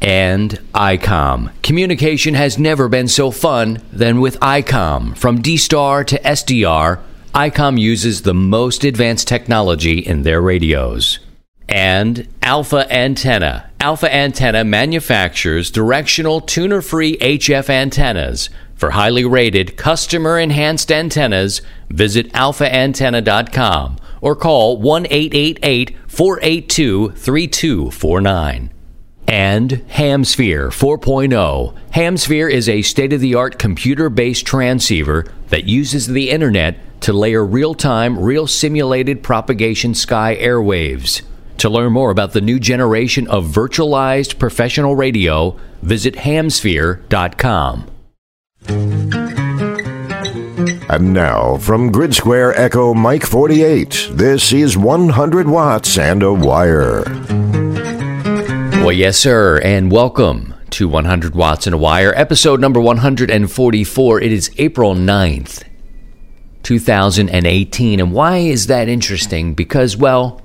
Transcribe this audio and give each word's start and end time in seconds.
and 0.00 0.52
ICOM. 0.74 1.50
Communication 1.62 2.34
has 2.34 2.58
never 2.58 2.88
been 2.88 3.08
so 3.08 3.30
fun 3.30 3.82
than 3.92 4.20
with 4.20 4.38
ICOM. 4.40 5.16
From 5.16 5.40
D 5.40 5.56
Star 5.56 6.04
to 6.04 6.18
SDR, 6.20 7.00
ICOM 7.34 7.78
uses 7.78 8.22
the 8.22 8.34
most 8.34 8.84
advanced 8.84 9.28
technology 9.28 9.98
in 9.98 10.22
their 10.22 10.40
radios. 10.40 11.18
And 11.68 12.28
Alpha 12.42 12.86
Antenna. 12.92 13.70
Alpha 13.80 14.14
Antenna 14.14 14.64
manufactures 14.64 15.70
directional 15.70 16.40
tuner 16.40 16.80
free 16.80 17.16
HF 17.18 17.68
antennas. 17.68 18.48
For 18.76 18.90
highly 18.90 19.24
rated, 19.24 19.76
customer 19.76 20.38
enhanced 20.38 20.92
antennas, 20.92 21.62
visit 21.88 22.32
alphaantenna.com 22.32 23.96
or 24.20 24.36
call 24.36 24.78
1 24.78 25.06
888 25.06 25.96
482 26.06 27.10
3249 27.10 28.70
and 29.28 29.70
Hamsphere 29.88 30.68
4.0. 30.68 31.74
Hamsphere 31.92 32.50
is 32.50 32.68
a 32.68 32.82
state 32.82 33.12
of 33.12 33.20
the 33.20 33.34
art 33.34 33.58
computer 33.58 34.08
based 34.08 34.46
transceiver 34.46 35.24
that 35.48 35.64
uses 35.64 36.06
the 36.06 36.30
internet 36.30 36.76
to 37.02 37.12
layer 37.12 37.44
real 37.44 37.74
time, 37.74 38.18
real 38.18 38.46
simulated 38.46 39.22
propagation 39.22 39.94
sky 39.94 40.36
airwaves. 40.40 41.22
To 41.58 41.70
learn 41.70 41.92
more 41.92 42.10
about 42.10 42.32
the 42.32 42.40
new 42.40 42.60
generation 42.60 43.26
of 43.28 43.46
virtualized 43.46 44.38
professional 44.38 44.94
radio, 44.94 45.58
visit 45.82 46.14
hamsphere.com. 46.14 47.90
And 50.88 51.12
now, 51.12 51.56
from 51.56 51.90
Grid 51.90 52.14
Square 52.14 52.58
Echo 52.60 52.94
Mike 52.94 53.24
48, 53.24 54.10
this 54.12 54.52
is 54.52 54.76
100 54.76 55.48
Watts 55.48 55.98
and 55.98 56.22
a 56.22 56.32
Wire. 56.32 57.02
Well, 58.86 58.94
yes, 58.94 59.18
sir, 59.18 59.58
and 59.58 59.90
welcome 59.90 60.54
to 60.70 60.86
100 60.86 61.34
Watts 61.34 61.66
and 61.66 61.74
a 61.74 61.76
Wire, 61.76 62.12
episode 62.14 62.60
number 62.60 62.78
144. 62.78 64.20
It 64.20 64.30
is 64.30 64.52
April 64.58 64.94
9th, 64.94 65.64
2018. 66.62 67.98
And 67.98 68.12
why 68.12 68.36
is 68.36 68.68
that 68.68 68.88
interesting? 68.88 69.54
Because, 69.54 69.96
well, 69.96 70.40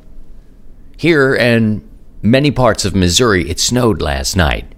here 0.98 1.36
in 1.36 1.88
many 2.24 2.50
parts 2.50 2.84
of 2.84 2.96
Missouri, 2.96 3.48
it 3.48 3.60
snowed 3.60 4.02
last 4.02 4.36
night. 4.36 4.74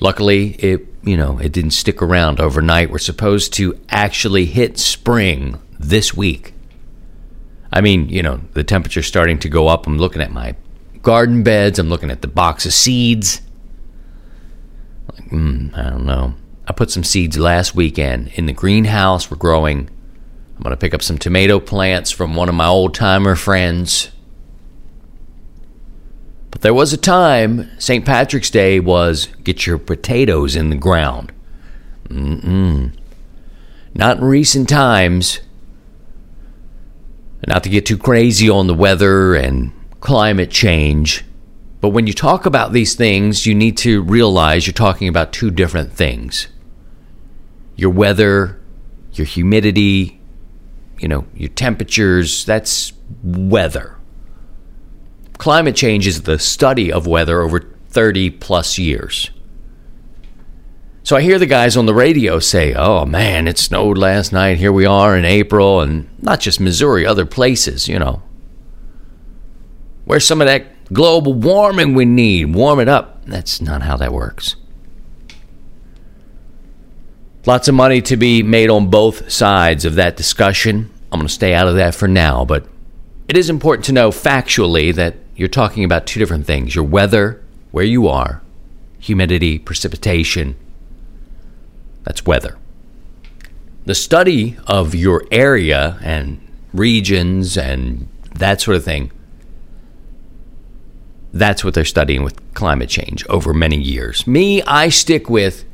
Luckily, 0.00 0.54
it, 0.54 0.84
you 1.04 1.16
know, 1.16 1.38
it 1.38 1.52
didn't 1.52 1.70
stick 1.70 2.02
around 2.02 2.40
overnight. 2.40 2.90
We're 2.90 2.98
supposed 2.98 3.52
to 3.54 3.80
actually 3.88 4.46
hit 4.46 4.80
spring 4.80 5.62
this 5.78 6.12
week. 6.12 6.54
I 7.70 7.82
mean, 7.82 8.08
you 8.08 8.24
know, 8.24 8.40
the 8.54 8.64
temperature's 8.64 9.06
starting 9.06 9.38
to 9.38 9.48
go 9.48 9.68
up. 9.68 9.86
I'm 9.86 9.98
looking 9.98 10.22
at 10.22 10.32
my 10.32 10.56
garden 11.06 11.44
beds. 11.44 11.78
I'm 11.78 11.88
looking 11.88 12.10
at 12.10 12.20
the 12.20 12.26
box 12.26 12.66
of 12.66 12.72
seeds. 12.72 13.40
Like, 15.12 15.30
mm, 15.30 15.78
I 15.78 15.88
don't 15.88 16.04
know. 16.04 16.34
I 16.66 16.72
put 16.72 16.90
some 16.90 17.04
seeds 17.04 17.38
last 17.38 17.76
weekend 17.76 18.32
in 18.34 18.46
the 18.46 18.52
greenhouse. 18.52 19.30
We're 19.30 19.36
growing. 19.36 19.88
I'm 20.56 20.62
going 20.64 20.72
to 20.72 20.76
pick 20.76 20.94
up 20.94 21.02
some 21.02 21.16
tomato 21.16 21.60
plants 21.60 22.10
from 22.10 22.34
one 22.34 22.48
of 22.48 22.56
my 22.56 22.66
old 22.66 22.92
timer 22.92 23.36
friends. 23.36 24.10
But 26.50 26.62
there 26.62 26.74
was 26.74 26.92
a 26.92 26.96
time, 26.96 27.70
St. 27.78 28.04
Patrick's 28.04 28.50
Day 28.50 28.80
was 28.80 29.26
get 29.44 29.64
your 29.64 29.78
potatoes 29.78 30.56
in 30.56 30.70
the 30.70 30.76
ground. 30.76 31.32
Mm-mm. 32.08 32.98
Not 33.94 34.18
in 34.18 34.24
recent 34.24 34.68
times. 34.68 35.38
Not 37.46 37.62
to 37.62 37.68
get 37.68 37.86
too 37.86 37.96
crazy 37.96 38.50
on 38.50 38.66
the 38.66 38.74
weather 38.74 39.36
and 39.36 39.70
climate 40.00 40.50
change. 40.50 41.24
But 41.80 41.90
when 41.90 42.06
you 42.06 42.12
talk 42.12 42.46
about 42.46 42.72
these 42.72 42.94
things, 42.94 43.46
you 43.46 43.54
need 43.54 43.76
to 43.78 44.02
realize 44.02 44.66
you're 44.66 44.74
talking 44.74 45.08
about 45.08 45.32
two 45.32 45.50
different 45.50 45.92
things 45.92 46.48
your 47.78 47.90
weather, 47.90 48.58
your 49.12 49.26
humidity, 49.26 50.18
you 50.98 51.08
know, 51.08 51.26
your 51.34 51.50
temperatures, 51.50 52.44
that's 52.46 52.92
weather. 53.22 53.96
Climate 55.36 55.76
change 55.76 56.06
is 56.06 56.22
the 56.22 56.38
study 56.38 56.90
of 56.90 57.06
weather 57.06 57.42
over 57.42 57.60
30 57.90 58.30
plus 58.30 58.78
years. 58.78 59.30
So 61.02 61.14
I 61.14 61.20
hear 61.20 61.38
the 61.38 61.46
guys 61.46 61.76
on 61.76 61.86
the 61.86 61.94
radio 61.94 62.40
say, 62.40 62.74
oh 62.74 63.04
man, 63.04 63.46
it 63.46 63.58
snowed 63.58 63.96
last 63.96 64.32
night. 64.32 64.58
Here 64.58 64.72
we 64.72 64.86
are 64.86 65.16
in 65.16 65.24
April, 65.24 65.80
and 65.80 66.08
not 66.20 66.40
just 66.40 66.58
Missouri, 66.58 67.06
other 67.06 67.24
places, 67.24 67.86
you 67.86 67.98
know. 67.98 68.22
Where's 70.06 70.24
some 70.24 70.40
of 70.40 70.46
that 70.46 70.92
global 70.92 71.34
warming 71.34 71.94
we 71.94 72.04
need? 72.04 72.54
Warm 72.54 72.78
it 72.78 72.88
up. 72.88 73.24
That's 73.26 73.60
not 73.60 73.82
how 73.82 73.96
that 73.96 74.12
works. 74.12 74.54
Lots 77.44 77.66
of 77.66 77.74
money 77.74 78.00
to 78.02 78.16
be 78.16 78.42
made 78.42 78.70
on 78.70 78.88
both 78.88 79.30
sides 79.30 79.84
of 79.84 79.96
that 79.96 80.16
discussion. 80.16 80.90
I'm 81.10 81.18
going 81.18 81.26
to 81.26 81.32
stay 81.32 81.54
out 81.54 81.66
of 81.66 81.74
that 81.74 81.94
for 81.94 82.06
now, 82.06 82.44
but 82.44 82.66
it 83.28 83.36
is 83.36 83.50
important 83.50 83.84
to 83.86 83.92
know 83.92 84.10
factually 84.10 84.94
that 84.94 85.16
you're 85.34 85.48
talking 85.48 85.82
about 85.82 86.06
two 86.06 86.20
different 86.20 86.46
things 86.46 86.76
your 86.76 86.84
weather, 86.84 87.42
where 87.72 87.84
you 87.84 88.06
are, 88.06 88.42
humidity, 89.00 89.58
precipitation. 89.58 90.54
That's 92.04 92.24
weather. 92.24 92.56
The 93.86 93.94
study 93.96 94.56
of 94.68 94.94
your 94.94 95.24
area 95.32 95.98
and 96.00 96.40
regions 96.72 97.58
and 97.58 98.08
that 98.36 98.60
sort 98.60 98.76
of 98.76 98.84
thing 98.84 99.10
that's 101.38 101.64
what 101.64 101.74
they're 101.74 101.84
studying 101.84 102.22
with 102.22 102.54
climate 102.54 102.88
change 102.88 103.26
over 103.26 103.52
many 103.52 103.76
years. 103.76 104.26
Me, 104.26 104.62
I 104.62 104.88
stick 104.88 105.28
with 105.30 105.64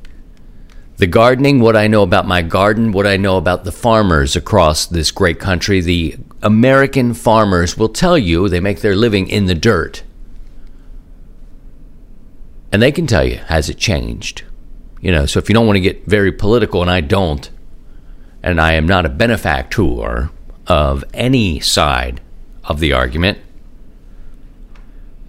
the 0.96 1.06
gardening, 1.06 1.60
what 1.60 1.76
I 1.76 1.88
know 1.88 2.02
about 2.02 2.26
my 2.26 2.42
garden, 2.42 2.92
what 2.92 3.06
I 3.06 3.16
know 3.16 3.36
about 3.36 3.64
the 3.64 3.72
farmers 3.72 4.36
across 4.36 4.86
this 4.86 5.10
great 5.10 5.40
country. 5.40 5.80
The 5.80 6.16
American 6.42 7.14
farmers 7.14 7.76
will 7.76 7.88
tell 7.88 8.16
you 8.16 8.48
they 8.48 8.60
make 8.60 8.80
their 8.80 8.94
living 8.94 9.28
in 9.28 9.46
the 9.46 9.54
dirt. 9.54 10.02
And 12.70 12.80
they 12.80 12.92
can 12.92 13.06
tell 13.06 13.24
you, 13.24 13.36
has 13.36 13.68
it 13.68 13.78
changed? 13.78 14.44
You 15.00 15.10
know, 15.10 15.26
so 15.26 15.38
if 15.38 15.48
you 15.48 15.54
don't 15.54 15.66
want 15.66 15.76
to 15.76 15.80
get 15.80 16.06
very 16.06 16.32
political, 16.32 16.82
and 16.82 16.90
I 16.90 17.00
don't, 17.00 17.50
and 18.42 18.60
I 18.60 18.74
am 18.74 18.86
not 18.86 19.04
a 19.04 19.10
benefactor 19.10 20.30
of 20.66 21.04
any 21.12 21.60
side 21.60 22.20
of 22.64 22.80
the 22.80 22.92
argument, 22.92 23.38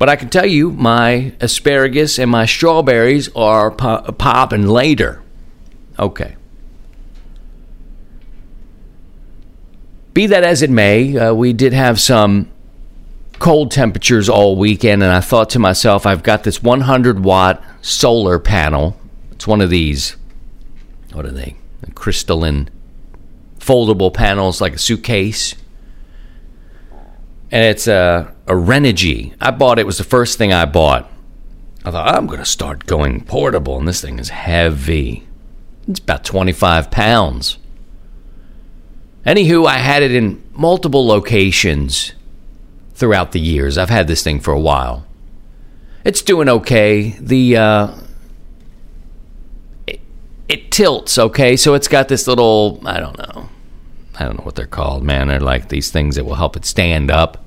but 0.03 0.09
I 0.09 0.17
can 0.17 0.27
tell 0.27 0.45
you, 0.45 0.69
my 0.69 1.31
asparagus 1.39 2.19
and 2.19 2.29
my 2.29 2.45
strawberries 2.45 3.33
are 3.37 3.71
pop- 3.71 4.17
popping 4.17 4.67
later. 4.67 5.23
Okay. 5.97 6.35
Be 10.13 10.27
that 10.27 10.43
as 10.43 10.61
it 10.61 10.69
may, 10.69 11.17
uh, 11.17 11.33
we 11.33 11.53
did 11.53 11.71
have 11.71 12.01
some 12.01 12.51
cold 13.39 13.71
temperatures 13.71 14.27
all 14.27 14.57
weekend, 14.57 15.01
and 15.03 15.09
I 15.13 15.21
thought 15.21 15.49
to 15.51 15.59
myself, 15.59 16.05
I've 16.05 16.21
got 16.21 16.43
this 16.43 16.61
100 16.61 17.23
watt 17.23 17.63
solar 17.81 18.39
panel. 18.39 18.99
It's 19.31 19.47
one 19.47 19.61
of 19.61 19.69
these, 19.69 20.17
what 21.13 21.25
are 21.25 21.31
they? 21.31 21.55
Crystalline 21.95 22.69
foldable 23.57 24.13
panels 24.13 24.59
like 24.59 24.73
a 24.73 24.77
suitcase 24.77 25.55
and 27.53 27.63
it's 27.63 27.85
a, 27.87 28.32
a 28.47 28.53
Renogy. 28.53 29.33
I 29.39 29.51
bought 29.51 29.79
it, 29.79 29.85
was 29.85 29.97
the 29.97 30.03
first 30.03 30.37
thing 30.37 30.51
I 30.51 30.65
bought. 30.65 31.09
I 31.85 31.91
thought, 31.91 32.15
I'm 32.15 32.27
going 32.27 32.39
to 32.39 32.45
start 32.45 32.85
going 32.85 33.23
portable, 33.25 33.77
and 33.77 33.87
this 33.87 34.01
thing 34.01 34.19
is 34.19 34.29
heavy. 34.29 35.27
It's 35.87 35.99
about 35.99 36.23
25 36.23 36.91
pounds. 36.91 37.57
Anywho, 39.25 39.67
I 39.67 39.77
had 39.77 40.03
it 40.03 40.13
in 40.13 40.43
multiple 40.53 41.05
locations 41.05 42.13
throughout 42.93 43.31
the 43.31 43.39
years. 43.39 43.77
I've 43.77 43.89
had 43.89 44.07
this 44.07 44.23
thing 44.23 44.39
for 44.39 44.51
a 44.51 44.59
while. 44.59 45.05
It's 46.05 46.21
doing 46.21 46.49
okay. 46.49 47.15
The 47.19 47.57
uh, 47.57 47.95
it, 49.87 50.01
it 50.49 50.71
tilts, 50.71 51.17
okay? 51.17 51.55
So 51.55 51.73
it's 51.73 51.87
got 51.87 52.09
this 52.09 52.27
little, 52.27 52.81
I 52.85 52.99
don't 52.99 53.17
know. 53.17 53.49
I 54.15 54.25
don't 54.25 54.37
know 54.37 54.43
what 54.43 54.55
they're 54.55 54.67
called, 54.67 55.03
man. 55.03 55.29
They're 55.29 55.39
like 55.39 55.69
these 55.69 55.89
things 55.89 56.15
that 56.15 56.25
will 56.25 56.35
help 56.35 56.55
it 56.55 56.65
stand 56.65 57.09
up 57.09 57.43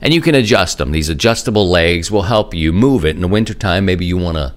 And 0.00 0.12
you 0.12 0.20
can 0.20 0.34
adjust 0.34 0.78
them. 0.78 0.92
These 0.92 1.08
adjustable 1.08 1.68
legs 1.68 2.10
will 2.10 2.22
help 2.22 2.54
you 2.54 2.72
move 2.72 3.04
it. 3.04 3.16
In 3.16 3.22
the 3.22 3.28
wintertime, 3.28 3.84
maybe 3.84 4.04
you 4.04 4.16
want 4.16 4.36
to, 4.36 4.54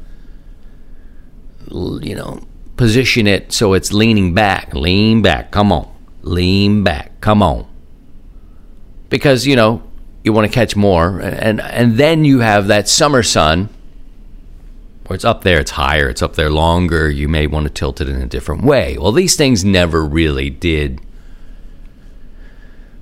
you 2.05 2.15
know, 2.15 2.41
position 2.75 3.27
it 3.27 3.51
so 3.51 3.73
it's 3.73 3.93
leaning 3.93 4.33
back. 4.33 4.73
Lean 4.73 5.21
back. 5.21 5.51
Come 5.51 5.71
on. 5.71 5.89
Lean 6.21 6.83
back. 6.83 7.19
Come 7.21 7.41
on. 7.41 7.67
Because, 9.09 9.47
you 9.47 9.55
know, 9.55 9.81
you 10.23 10.33
want 10.33 10.47
to 10.47 10.53
catch 10.53 10.75
more. 10.75 11.19
And, 11.19 11.61
and 11.61 11.97
then 11.97 12.25
you 12.25 12.39
have 12.39 12.67
that 12.67 12.89
summer 12.89 13.23
sun 13.23 13.69
where 15.07 15.15
it's 15.15 15.25
up 15.25 15.43
there, 15.43 15.59
it's 15.59 15.71
higher, 15.71 16.07
it's 16.07 16.21
up 16.21 16.35
there 16.35 16.51
longer. 16.51 17.09
You 17.09 17.27
may 17.27 17.47
want 17.47 17.65
to 17.65 17.73
tilt 17.73 17.99
it 17.99 18.07
in 18.07 18.21
a 18.21 18.27
different 18.27 18.63
way. 18.63 18.97
Well, 18.97 19.11
these 19.11 19.35
things 19.35 19.65
never 19.65 20.05
really 20.05 20.49
did. 20.49 21.01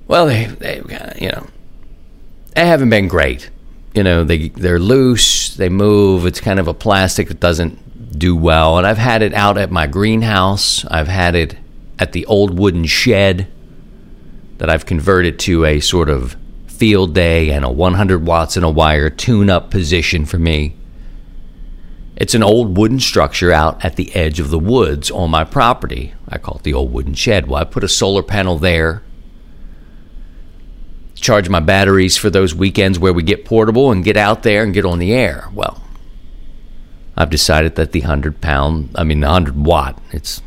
Well, 0.06 0.26
they, 0.26 0.46
they 0.46 0.76
you 1.20 1.30
know, 1.30 1.46
they 2.54 2.66
haven't 2.66 2.90
been 2.90 3.08
great. 3.08 3.50
You 3.94 4.02
know, 4.02 4.24
they 4.24 4.48
they're 4.48 4.78
loose, 4.78 5.54
they 5.54 5.68
move. 5.68 6.26
It's 6.26 6.40
kind 6.40 6.60
of 6.60 6.68
a 6.68 6.74
plastic 6.74 7.28
that 7.28 7.40
doesn't 7.40 8.18
do 8.18 8.36
well. 8.36 8.78
And 8.78 8.86
I've 8.86 8.98
had 8.98 9.22
it 9.22 9.34
out 9.34 9.58
at 9.58 9.70
my 9.70 9.86
greenhouse. 9.86 10.84
I've 10.86 11.08
had 11.08 11.34
it 11.34 11.56
at 11.98 12.12
the 12.12 12.26
old 12.26 12.58
wooden 12.58 12.84
shed 12.84 13.48
that 14.58 14.70
I've 14.70 14.86
converted 14.86 15.38
to 15.40 15.64
a 15.64 15.80
sort 15.80 16.08
of 16.08 16.36
field 16.66 17.14
day 17.14 17.50
and 17.50 17.64
a 17.64 17.70
100 17.70 18.24
watts 18.24 18.56
in 18.56 18.62
a 18.62 18.70
wire 18.70 19.10
tune 19.10 19.50
up 19.50 19.70
position 19.70 20.24
for 20.24 20.38
me. 20.38 20.76
It's 22.16 22.34
an 22.34 22.42
old 22.42 22.76
wooden 22.76 22.98
structure 22.98 23.52
out 23.52 23.84
at 23.84 23.96
the 23.96 24.14
edge 24.14 24.40
of 24.40 24.50
the 24.50 24.58
woods 24.58 25.10
on 25.10 25.30
my 25.30 25.44
property. 25.44 26.14
I 26.28 26.38
call 26.38 26.56
it 26.56 26.64
the 26.64 26.74
old 26.74 26.92
wooden 26.92 27.14
shed. 27.14 27.46
Well, 27.46 27.60
I 27.60 27.64
put 27.64 27.84
a 27.84 27.88
solar 27.88 28.22
panel 28.22 28.58
there 28.58 29.02
charge 31.20 31.48
my 31.48 31.60
batteries 31.60 32.16
for 32.16 32.30
those 32.30 32.54
weekends 32.54 32.98
where 32.98 33.12
we 33.12 33.22
get 33.22 33.44
portable 33.44 33.90
and 33.90 34.04
get 34.04 34.16
out 34.16 34.42
there 34.42 34.62
and 34.62 34.74
get 34.74 34.84
on 34.84 34.98
the 34.98 35.12
air. 35.12 35.48
Well, 35.52 35.82
I've 37.16 37.30
decided 37.30 37.74
that 37.76 37.92
the 37.92 38.00
100 38.00 38.40
pound, 38.40 38.90
I 38.94 39.04
mean, 39.04 39.20
the 39.20 39.26
100 39.26 39.56
watt, 39.56 40.00
it's 40.12 40.42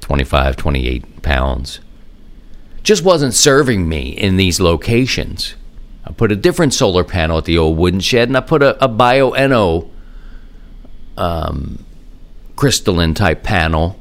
25, 0.00 0.56
28 0.56 1.22
pounds, 1.22 1.80
just 2.82 3.02
wasn't 3.02 3.34
serving 3.34 3.88
me 3.88 4.10
in 4.10 4.36
these 4.36 4.60
locations. 4.60 5.54
I 6.04 6.12
put 6.12 6.32
a 6.32 6.36
different 6.36 6.74
solar 6.74 7.04
panel 7.04 7.38
at 7.38 7.46
the 7.46 7.56
old 7.56 7.78
wooden 7.78 8.00
shed 8.00 8.28
and 8.28 8.36
I 8.36 8.40
put 8.40 8.62
a, 8.62 8.82
a 8.84 8.88
Bioenno 8.88 9.90
um, 11.16 11.84
crystalline 12.56 13.14
type 13.14 13.42
panel 13.42 13.98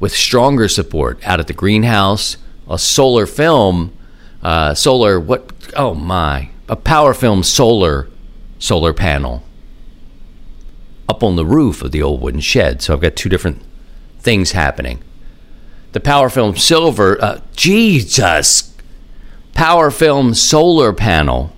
with 0.00 0.12
stronger 0.12 0.66
support 0.68 1.24
out 1.24 1.40
at 1.40 1.46
the 1.46 1.52
greenhouse, 1.52 2.36
a 2.68 2.78
solar 2.78 3.26
film 3.26 3.92
uh, 4.42 4.74
solar 4.74 5.20
what 5.20 5.52
oh 5.76 5.94
my 5.94 6.50
a 6.68 6.76
power 6.76 7.12
film 7.12 7.42
solar 7.42 8.08
solar 8.58 8.92
panel 8.92 9.42
up 11.08 11.22
on 11.22 11.36
the 11.36 11.44
roof 11.44 11.82
of 11.82 11.90
the 11.90 12.02
old 12.02 12.20
wooden 12.20 12.40
shed. 12.40 12.80
So 12.80 12.94
i've 12.94 13.00
got 13.00 13.16
two 13.16 13.28
different 13.28 13.62
things 14.20 14.52
happening. 14.52 15.02
The 15.92 16.00
power 16.00 16.28
film 16.28 16.56
silver 16.56 17.22
uh, 17.22 17.40
jesus 17.54 18.74
power 19.52 19.90
film 19.90 20.34
solar 20.34 20.92
panel 20.92 21.52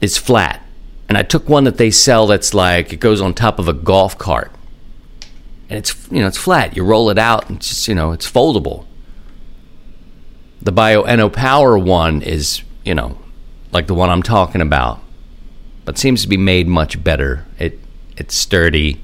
is 0.00 0.18
flat. 0.18 0.66
And 1.08 1.16
i 1.16 1.22
took 1.22 1.48
one 1.48 1.64
that 1.64 1.78
they 1.78 1.90
sell 1.90 2.26
that's 2.26 2.52
like 2.52 2.92
it 2.92 3.00
goes 3.00 3.20
on 3.20 3.32
top 3.32 3.58
of 3.58 3.68
a 3.68 3.72
golf 3.72 4.18
cart. 4.18 4.52
And 5.70 5.78
it's 5.78 6.10
you 6.10 6.20
know 6.20 6.26
it's 6.26 6.36
flat. 6.36 6.76
You 6.76 6.84
roll 6.84 7.08
it 7.08 7.18
out 7.18 7.48
and 7.48 7.56
it's 7.56 7.68
just 7.70 7.88
you 7.88 7.94
know 7.94 8.12
it's 8.12 8.30
foldable 8.30 8.84
the 10.62 10.72
Bioenno 10.72 11.32
Power 11.32 11.76
one 11.76 12.22
is, 12.22 12.62
you 12.84 12.94
know, 12.94 13.18
like 13.72 13.88
the 13.88 13.94
one 13.94 14.10
I'm 14.10 14.22
talking 14.22 14.60
about, 14.60 15.00
but 15.84 15.98
seems 15.98 16.22
to 16.22 16.28
be 16.28 16.36
made 16.36 16.68
much 16.68 17.02
better. 17.02 17.44
It 17.58 17.78
it's 18.16 18.34
sturdy. 18.34 19.02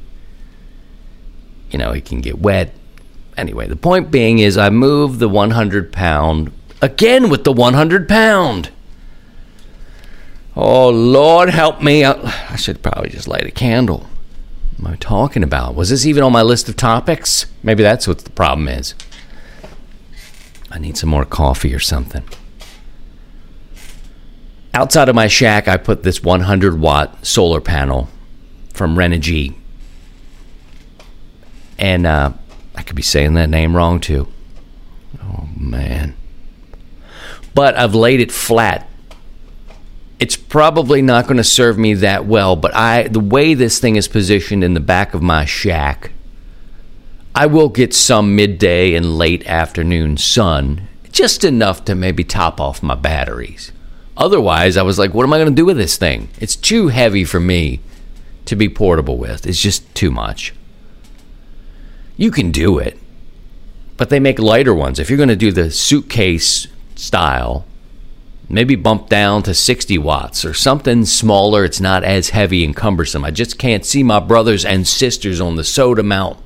You 1.70 1.78
know, 1.78 1.90
it 1.90 2.05
can 2.05 2.20
get 2.20 2.38
wet. 2.38 2.75
Anyway, 3.37 3.66
the 3.66 3.76
point 3.76 4.10
being 4.10 4.38
is 4.38 4.56
I 4.56 4.70
moved 4.70 5.19
the 5.19 5.28
100 5.28 5.93
pound 5.93 6.52
again 6.81 7.28
with 7.28 7.44
the 7.44 7.52
100 7.52 8.08
pound. 8.08 8.70
Oh 10.56 10.88
Lord, 10.88 11.50
help 11.50 11.82
me! 11.82 12.05
I 12.05 12.56
should 12.56 12.82
probably 12.82 13.10
just 13.10 13.28
light 13.28 13.46
a 13.46 13.50
candle. 13.50 14.06
What 14.76 14.88
am 14.88 14.94
I 14.94 14.96
talking 14.96 15.43
about? 15.43 15.75
Was 15.75 15.90
this 15.90 16.06
even 16.06 16.22
on 16.22 16.32
my 16.32 16.43
list 16.43 16.69
of 16.69 16.76
topics? 16.76 17.46
Maybe 17.64 17.82
that's 17.82 18.06
what 18.06 18.20
the 18.20 18.31
problem 18.31 18.69
is. 18.69 18.94
I 20.70 20.79
need 20.79 20.97
some 20.97 21.09
more 21.11 21.25
coffee 21.25 21.75
or 21.75 21.79
something. 21.79 22.25
Outside 24.75 25.09
of 25.09 25.15
my 25.15 25.26
shack, 25.26 25.67
I 25.67 25.76
put 25.76 26.03
this 26.03 26.23
100 26.23 26.79
watt 26.79 27.25
solar 27.26 27.61
panel 27.61 28.09
from 28.75 28.97
Renogy. 28.97 29.55
And 31.79 32.06
uh, 32.06 32.32
I 32.75 32.82
could 32.82 32.97
be 32.97 33.03
saying 33.03 33.35
that 33.35 33.49
name 33.49 33.75
wrong 33.75 34.00
too. 34.00 34.29
Oh, 35.23 35.49
man. 35.56 36.15
But 37.55 37.76
I've 37.76 37.94
laid 37.94 38.20
it 38.20 38.31
flat. 38.31 38.88
It's 40.20 40.37
probably 40.37 41.00
not 41.00 41.25
going 41.25 41.37
to 41.38 41.44
serve 41.44 41.79
me 41.79 41.94
that 41.94 42.26
well, 42.26 42.56
but 42.56 42.75
I 42.75 43.06
the 43.09 43.20
way 43.20 43.55
this 43.55 43.79
thing 43.79 43.97
is 43.97 44.09
positioned 44.09 44.65
in 44.65 44.75
the 44.75 44.81
back 44.81 45.15
of 45.15 45.23
my 45.23 45.44
shack 45.44 46.11
I 47.38 47.46
will 47.46 47.69
get 47.69 47.94
some 47.94 48.35
midday 48.35 48.94
and 48.94 49.17
late 49.17 49.46
afternoon 49.46 50.17
sun, 50.17 50.88
just 51.12 51.44
enough 51.44 51.85
to 51.85 51.94
maybe 51.94 52.25
top 52.25 52.61
off 52.61 52.82
my 52.82 52.96
batteries. 52.96 53.70
Otherwise, 54.17 54.76
I 54.76 54.82
was 54.82 54.99
like, 54.99 55.14
what 55.14 55.23
am 55.23 55.32
I 55.32 55.38
going 55.38 55.49
to 55.49 55.55
do 55.55 55.64
with 55.64 55.76
this 55.76 55.96
thing? 55.96 56.31
It's 56.40 56.56
too 56.56 56.88
heavy 56.88 57.23
for 57.23 57.38
me 57.38 57.79
to 58.46 58.56
be 58.56 58.69
portable 58.69 59.19
with. 59.19 59.46
It's 59.46 59.61
just 59.62 59.94
too 59.94 60.11
much. 60.11 60.52
You 62.17 62.32
can 62.32 62.50
do 62.50 62.76
it, 62.81 62.99
but 63.96 64.11
they 64.11 64.19
make 64.19 64.41
lighter 64.41 64.75
ones. 64.75 64.99
If 64.99 65.08
you're 65.08 65.17
going 65.17 65.29
to 65.29 65.37
do 65.37 65.52
the 65.52 65.70
suitcase 65.70 66.67
style, 66.96 67.64
maybe 68.49 68.75
bump 68.75 69.08
down 69.08 69.44
to 69.44 69.55
60 69.55 69.96
watts 69.99 70.44
or 70.44 70.55
something 70.55 71.05
smaller. 71.05 71.64
It's 71.64 71.81
not 71.81 72.02
as 72.02 72.31
heavy 72.31 72.64
and 72.64 72.75
cumbersome. 72.75 73.25
I 73.25 73.31
just 73.31 73.61
can't 73.61 73.87
see 73.87 74.02
my 74.02 74.19
brothers 74.19 74.64
and 74.64 74.88
sisters 74.88 75.41
on 75.41 75.55
the 75.55 75.62
SOTA 75.62 76.02
Mount 76.02 76.41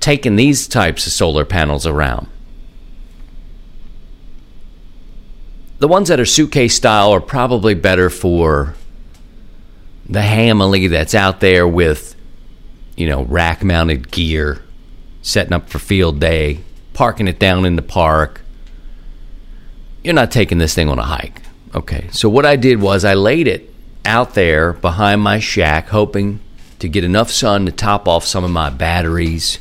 taking 0.00 0.36
these 0.36 0.66
types 0.66 1.06
of 1.06 1.12
solar 1.12 1.44
panels 1.44 1.86
around. 1.86 2.26
The 5.78 5.88
ones 5.88 6.08
that 6.08 6.20
are 6.20 6.26
suitcase 6.26 6.74
style 6.74 7.12
are 7.12 7.20
probably 7.20 7.74
better 7.74 8.10
for 8.10 8.74
the 10.06 10.22
Hamley 10.22 10.88
that's 10.88 11.14
out 11.14 11.40
there 11.40 11.66
with, 11.66 12.16
you 12.96 13.08
know, 13.08 13.22
rack 13.24 13.62
mounted 13.62 14.10
gear, 14.10 14.62
setting 15.22 15.52
up 15.52 15.68
for 15.68 15.78
field 15.78 16.20
day, 16.20 16.60
parking 16.92 17.28
it 17.28 17.38
down 17.38 17.64
in 17.64 17.76
the 17.76 17.82
park. 17.82 18.42
You're 20.02 20.14
not 20.14 20.30
taking 20.30 20.58
this 20.58 20.74
thing 20.74 20.88
on 20.88 20.98
a 20.98 21.04
hike. 21.04 21.42
Okay, 21.74 22.08
so 22.10 22.28
what 22.28 22.44
I 22.44 22.56
did 22.56 22.80
was 22.80 23.04
I 23.04 23.14
laid 23.14 23.46
it 23.46 23.72
out 24.04 24.34
there 24.34 24.72
behind 24.72 25.20
my 25.20 25.38
shack, 25.38 25.88
hoping 25.88 26.40
to 26.78 26.88
get 26.88 27.04
enough 27.04 27.30
sun 27.30 27.66
to 27.66 27.72
top 27.72 28.08
off 28.08 28.24
some 28.24 28.44
of 28.44 28.50
my 28.50 28.70
batteries 28.70 29.58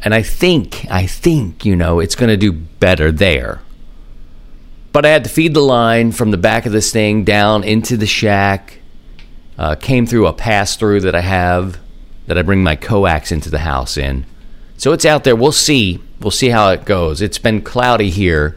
and 0.00 0.14
I 0.14 0.22
think, 0.22 0.86
I 0.90 1.06
think, 1.06 1.64
you 1.64 1.74
know, 1.74 2.00
it's 2.00 2.14
going 2.14 2.28
to 2.28 2.36
do 2.36 2.52
better 2.52 3.10
there. 3.10 3.60
But 4.92 5.04
I 5.04 5.10
had 5.10 5.24
to 5.24 5.30
feed 5.30 5.54
the 5.54 5.60
line 5.60 6.12
from 6.12 6.30
the 6.30 6.36
back 6.36 6.66
of 6.66 6.72
this 6.72 6.92
thing 6.92 7.24
down 7.24 7.64
into 7.64 7.96
the 7.96 8.06
shack. 8.06 8.78
Uh, 9.58 9.74
came 9.74 10.06
through 10.06 10.26
a 10.26 10.32
pass 10.32 10.76
through 10.76 11.00
that 11.00 11.16
I 11.16 11.20
have 11.20 11.78
that 12.26 12.38
I 12.38 12.42
bring 12.42 12.62
my 12.62 12.76
coax 12.76 13.32
into 13.32 13.50
the 13.50 13.58
house 13.58 13.96
in. 13.96 14.24
So 14.76 14.92
it's 14.92 15.04
out 15.04 15.24
there. 15.24 15.34
We'll 15.34 15.50
see. 15.50 16.00
We'll 16.20 16.30
see 16.30 16.50
how 16.50 16.70
it 16.70 16.84
goes. 16.84 17.20
It's 17.20 17.38
been 17.38 17.62
cloudy 17.62 18.10
here 18.10 18.56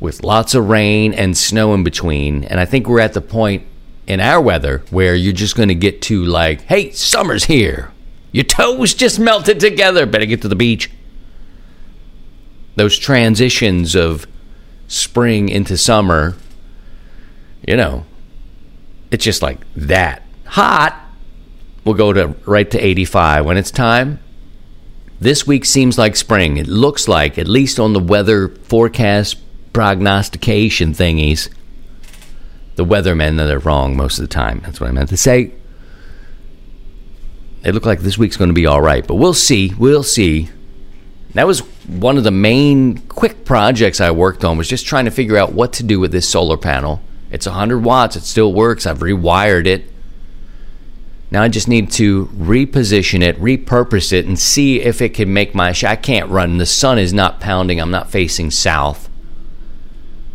with 0.00 0.22
lots 0.22 0.54
of 0.54 0.68
rain 0.68 1.12
and 1.12 1.36
snow 1.36 1.74
in 1.74 1.84
between. 1.84 2.44
And 2.44 2.58
I 2.58 2.64
think 2.64 2.88
we're 2.88 3.00
at 3.00 3.12
the 3.12 3.20
point 3.20 3.66
in 4.06 4.20
our 4.20 4.40
weather 4.40 4.82
where 4.90 5.14
you're 5.14 5.32
just 5.32 5.56
going 5.56 5.68
to 5.68 5.74
get 5.74 6.00
to 6.02 6.24
like, 6.24 6.62
hey, 6.62 6.90
summer's 6.92 7.44
here. 7.44 7.92
Your 8.32 8.44
toes 8.44 8.94
just 8.94 9.18
melted 9.18 9.60
together. 9.60 10.06
Better 10.06 10.26
get 10.26 10.42
to 10.42 10.48
the 10.48 10.56
beach. 10.56 10.90
Those 12.74 12.98
transitions 12.98 13.94
of 13.94 14.26
spring 14.88 15.48
into 15.48 15.76
summer, 15.76 16.36
you 17.66 17.76
know, 17.76 18.04
it's 19.10 19.24
just 19.24 19.42
like 19.42 19.58
that. 19.74 20.22
Hot. 20.44 21.02
We'll 21.84 21.94
go 21.94 22.12
to 22.12 22.34
right 22.44 22.70
to 22.70 22.78
85 22.78 23.46
when 23.46 23.56
it's 23.56 23.70
time. 23.70 24.18
This 25.20 25.46
week 25.46 25.64
seems 25.64 25.96
like 25.96 26.16
spring. 26.16 26.56
It 26.58 26.66
looks 26.66 27.08
like, 27.08 27.38
at 27.38 27.48
least 27.48 27.80
on 27.80 27.92
the 27.92 28.00
weather 28.00 28.48
forecast 28.48 29.38
prognostication 29.72 30.92
thingies. 30.92 31.48
The 32.74 32.84
weathermen 32.84 33.38
that 33.38 33.50
are 33.50 33.58
wrong 33.58 33.96
most 33.96 34.18
of 34.18 34.22
the 34.22 34.34
time. 34.34 34.60
That's 34.64 34.80
what 34.80 34.88
I 34.88 34.92
meant 34.92 35.08
to 35.08 35.16
say. 35.16 35.52
It 37.66 37.74
looked 37.74 37.84
like 37.84 37.98
this 37.98 38.16
week's 38.16 38.36
going 38.36 38.50
to 38.50 38.54
be 38.54 38.66
all 38.66 38.80
right, 38.80 39.04
but 39.04 39.16
we'll 39.16 39.34
see. 39.34 39.74
We'll 39.76 40.04
see. 40.04 40.50
That 41.34 41.48
was 41.48 41.58
one 41.88 42.16
of 42.16 42.22
the 42.22 42.30
main 42.30 42.98
quick 43.08 43.44
projects 43.44 44.00
I 44.00 44.12
worked 44.12 44.44
on 44.44 44.56
was 44.56 44.68
just 44.68 44.86
trying 44.86 45.06
to 45.06 45.10
figure 45.10 45.36
out 45.36 45.52
what 45.52 45.72
to 45.74 45.82
do 45.82 45.98
with 45.98 46.12
this 46.12 46.28
solar 46.28 46.56
panel. 46.56 47.02
It's 47.28 47.44
100 47.44 47.80
watts, 47.80 48.14
it 48.14 48.22
still 48.22 48.52
works. 48.52 48.86
I've 48.86 49.00
rewired 49.00 49.66
it. 49.66 49.90
Now 51.32 51.42
I 51.42 51.48
just 51.48 51.66
need 51.66 51.90
to 51.92 52.26
reposition 52.26 53.20
it, 53.20 53.36
repurpose 53.40 54.12
it, 54.12 54.26
and 54.26 54.38
see 54.38 54.80
if 54.80 55.02
it 55.02 55.12
can 55.12 55.32
make 55.32 55.52
my. 55.52 55.72
Sh- 55.72 55.82
I 55.82 55.96
can't 55.96 56.30
run. 56.30 56.58
The 56.58 56.66
sun 56.66 57.00
is 57.00 57.12
not 57.12 57.40
pounding. 57.40 57.80
I'm 57.80 57.90
not 57.90 58.12
facing 58.12 58.52
south. 58.52 59.08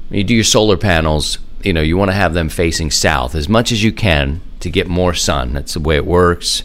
You 0.09 0.25
do 0.25 0.35
your 0.35 0.43
solar 0.43 0.75
panels, 0.75 1.38
you 1.63 1.71
know 1.71 1.79
you 1.79 1.95
want 1.95 2.11
to 2.11 2.15
have 2.15 2.33
them 2.33 2.50
facing 2.50 2.91
south 2.91 3.35
as 3.35 3.47
much 3.47 3.71
as 3.71 3.85
you 3.85 3.93
can 3.93 4.41
to 4.59 4.69
get 4.69 4.89
more 4.89 5.13
sun. 5.13 5.53
That's 5.53 5.75
the 5.75 5.79
way 5.79 5.95
it 5.95 6.05
works. 6.05 6.63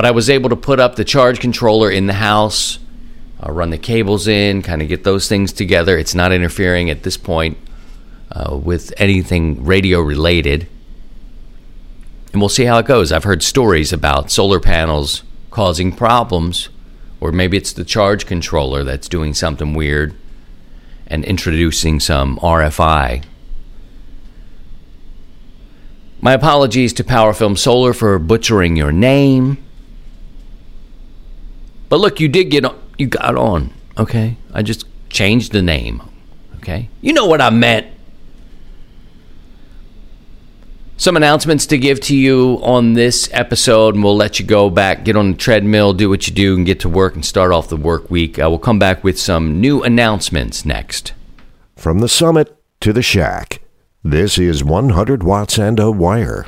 But 0.00 0.06
I 0.06 0.12
was 0.12 0.30
able 0.30 0.48
to 0.48 0.56
put 0.56 0.80
up 0.80 0.96
the 0.96 1.04
charge 1.04 1.40
controller 1.40 1.90
in 1.90 2.06
the 2.06 2.14
house, 2.14 2.78
uh, 3.46 3.52
run 3.52 3.68
the 3.68 3.76
cables 3.76 4.26
in, 4.26 4.62
kind 4.62 4.80
of 4.80 4.88
get 4.88 5.04
those 5.04 5.28
things 5.28 5.52
together. 5.52 5.98
It's 5.98 6.14
not 6.14 6.32
interfering 6.32 6.88
at 6.88 7.02
this 7.02 7.18
point 7.18 7.58
uh, 8.32 8.56
with 8.56 8.94
anything 8.96 9.62
radio 9.62 10.00
related 10.00 10.66
and 12.32 12.40
we'll 12.40 12.48
see 12.48 12.64
how 12.64 12.78
it 12.78 12.86
goes. 12.86 13.12
I've 13.12 13.24
heard 13.24 13.42
stories 13.42 13.92
about 13.92 14.30
solar 14.30 14.58
panels 14.58 15.22
causing 15.50 15.94
problems, 15.94 16.70
or 17.20 17.30
maybe 17.30 17.58
it's 17.58 17.74
the 17.74 17.84
charge 17.84 18.24
controller 18.24 18.82
that's 18.84 19.06
doing 19.06 19.34
something 19.34 19.74
weird 19.74 20.14
and 21.06 21.26
introducing 21.26 22.00
some 22.00 22.38
RFI. 22.38 23.22
My 26.22 26.32
apologies 26.32 26.94
to 26.94 27.04
PowerFilm 27.04 27.58
Solar 27.58 27.92
for 27.92 28.18
butchering 28.18 28.76
your 28.76 28.92
name. 28.92 29.62
But 31.90 32.00
look, 32.00 32.20
you 32.20 32.28
did 32.28 32.44
get 32.44 32.64
on, 32.64 32.80
you 32.96 33.06
got 33.06 33.36
on, 33.36 33.70
okay? 33.98 34.38
I 34.54 34.62
just 34.62 34.86
changed 35.10 35.52
the 35.52 35.60
name, 35.60 36.00
okay? 36.56 36.88
You 37.02 37.12
know 37.12 37.26
what 37.26 37.42
I 37.42 37.50
meant. 37.50 37.86
some 41.00 41.16
announcements 41.16 41.64
to 41.64 41.78
give 41.78 41.98
to 41.98 42.14
you 42.14 42.60
on 42.62 42.92
this 42.92 43.30
episode, 43.32 43.94
and 43.94 44.04
we'll 44.04 44.14
let 44.14 44.38
you 44.38 44.44
go 44.44 44.68
back, 44.68 45.02
get 45.02 45.16
on 45.16 45.30
the 45.32 45.36
treadmill, 45.38 45.94
do 45.94 46.10
what 46.10 46.28
you 46.28 46.34
do, 46.34 46.54
and 46.54 46.66
get 46.66 46.78
to 46.78 46.90
work 46.90 47.14
and 47.14 47.24
start 47.24 47.52
off 47.52 47.70
the 47.70 47.76
work 47.76 48.10
week. 48.10 48.38
Uh, 48.38 48.50
we'll 48.50 48.58
come 48.58 48.78
back 48.78 49.02
with 49.02 49.18
some 49.18 49.62
new 49.62 49.82
announcements 49.82 50.66
next. 50.66 51.14
From 51.74 52.00
the 52.00 52.08
summit 52.08 52.54
to 52.80 52.92
the 52.92 53.00
shack, 53.00 53.62
this 54.04 54.36
is 54.36 54.62
100 54.62 55.22
watts 55.22 55.56
and 55.56 55.80
a 55.80 55.90
wire. 55.90 56.44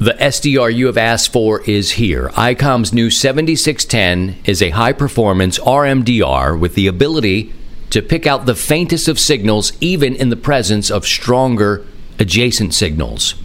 The 0.00 0.14
SDR 0.14 0.74
you 0.74 0.86
have 0.86 0.98
asked 0.98 1.32
for 1.32 1.60
is 1.62 1.92
here. 1.92 2.28
ICOM's 2.30 2.92
new 2.92 3.10
7610 3.10 4.40
is 4.44 4.60
a 4.60 4.70
high 4.70 4.92
performance 4.92 5.58
RMDR 5.60 6.58
with 6.58 6.74
the 6.74 6.88
ability 6.88 7.52
to 7.90 8.02
pick 8.02 8.26
out 8.26 8.44
the 8.44 8.56
faintest 8.56 9.06
of 9.06 9.20
signals, 9.20 9.72
even 9.80 10.16
in 10.16 10.30
the 10.30 10.36
presence 10.36 10.90
of 10.90 11.06
stronger 11.06 11.86
adjacent 12.18 12.74
signals. 12.74 13.36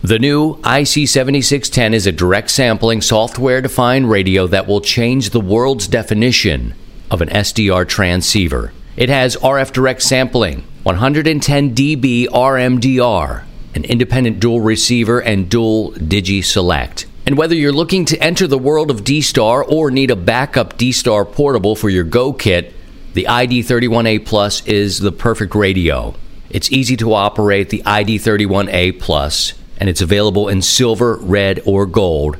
The 0.00 0.18
new 0.18 0.56
IC7610 0.62 1.92
is 1.92 2.06
a 2.06 2.12
direct 2.12 2.50
sampling 2.50 3.02
software 3.02 3.60
defined 3.60 4.08
radio 4.08 4.46
that 4.46 4.66
will 4.66 4.80
change 4.80 5.30
the 5.30 5.40
world's 5.40 5.88
definition 5.88 6.74
of 7.10 7.20
an 7.20 7.28
SDR 7.28 7.86
transceiver. 7.86 8.72
It 8.96 9.10
has 9.10 9.36
RF 9.36 9.72
direct 9.72 10.02
sampling, 10.02 10.64
110 10.84 11.74
dB 11.74 12.28
RMDR, 12.28 13.44
an 13.78 13.84
independent 13.84 14.40
dual 14.40 14.60
receiver, 14.60 15.20
and 15.20 15.48
dual 15.48 15.92
Digi 15.92 16.44
Select. 16.44 17.06
And 17.24 17.38
whether 17.38 17.54
you're 17.54 17.72
looking 17.72 18.04
to 18.06 18.18
enter 18.18 18.48
the 18.48 18.58
world 18.58 18.90
of 18.90 19.04
D 19.04 19.20
Star 19.20 19.62
or 19.62 19.92
need 19.92 20.10
a 20.10 20.16
backup 20.16 20.76
D 20.76 20.90
Star 20.90 21.24
portable 21.24 21.76
for 21.76 21.88
your 21.88 22.02
Go 22.02 22.32
kit, 22.32 22.74
the 23.14 23.26
ID31A 23.28 24.26
Plus 24.26 24.66
is 24.66 24.98
the 24.98 25.12
perfect 25.12 25.54
radio. 25.54 26.16
It's 26.50 26.72
easy 26.72 26.96
to 26.96 27.14
operate 27.14 27.70
the 27.70 27.82
ID31A 27.84 29.00
Plus 29.00 29.54
and 29.78 29.88
it's 29.88 30.00
available 30.00 30.48
in 30.48 30.60
silver, 30.60 31.16
red, 31.18 31.60
or 31.64 31.86
gold. 31.86 32.36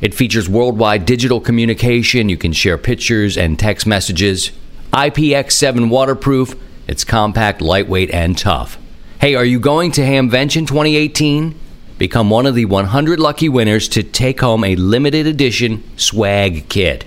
It 0.00 0.12
features 0.12 0.48
worldwide 0.48 1.06
digital 1.06 1.40
communication. 1.40 2.28
You 2.28 2.36
can 2.36 2.52
share 2.52 2.76
pictures 2.76 3.38
and 3.38 3.56
text 3.56 3.86
messages. 3.86 4.50
IPX7 4.92 5.88
waterproof. 5.88 6.56
It's 6.88 7.04
compact, 7.04 7.60
lightweight, 7.60 8.10
and 8.10 8.36
tough. 8.36 8.76
Hey, 9.24 9.36
are 9.36 9.44
you 9.46 9.58
going 9.58 9.90
to 9.92 10.02
Hamvention 10.02 10.66
2018? 10.66 11.58
Become 11.96 12.28
one 12.28 12.44
of 12.44 12.54
the 12.54 12.66
100 12.66 13.18
lucky 13.18 13.48
winners 13.48 13.88
to 13.88 14.02
take 14.02 14.40
home 14.40 14.62
a 14.64 14.76
limited 14.76 15.26
edition 15.26 15.82
swag 15.96 16.68
kit. 16.68 17.06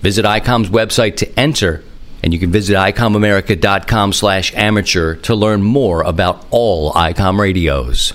Visit 0.00 0.24
ICOM's 0.24 0.70
website 0.70 1.16
to 1.16 1.36
enter, 1.40 1.82
and 2.22 2.32
you 2.32 2.38
can 2.38 2.52
visit 2.52 2.76
icomamerica.com 2.76 4.12
slash 4.12 4.54
amateur 4.54 5.16
to 5.16 5.34
learn 5.34 5.60
more 5.60 6.02
about 6.02 6.46
all 6.52 6.92
ICOM 6.92 7.36
radios 7.40 8.12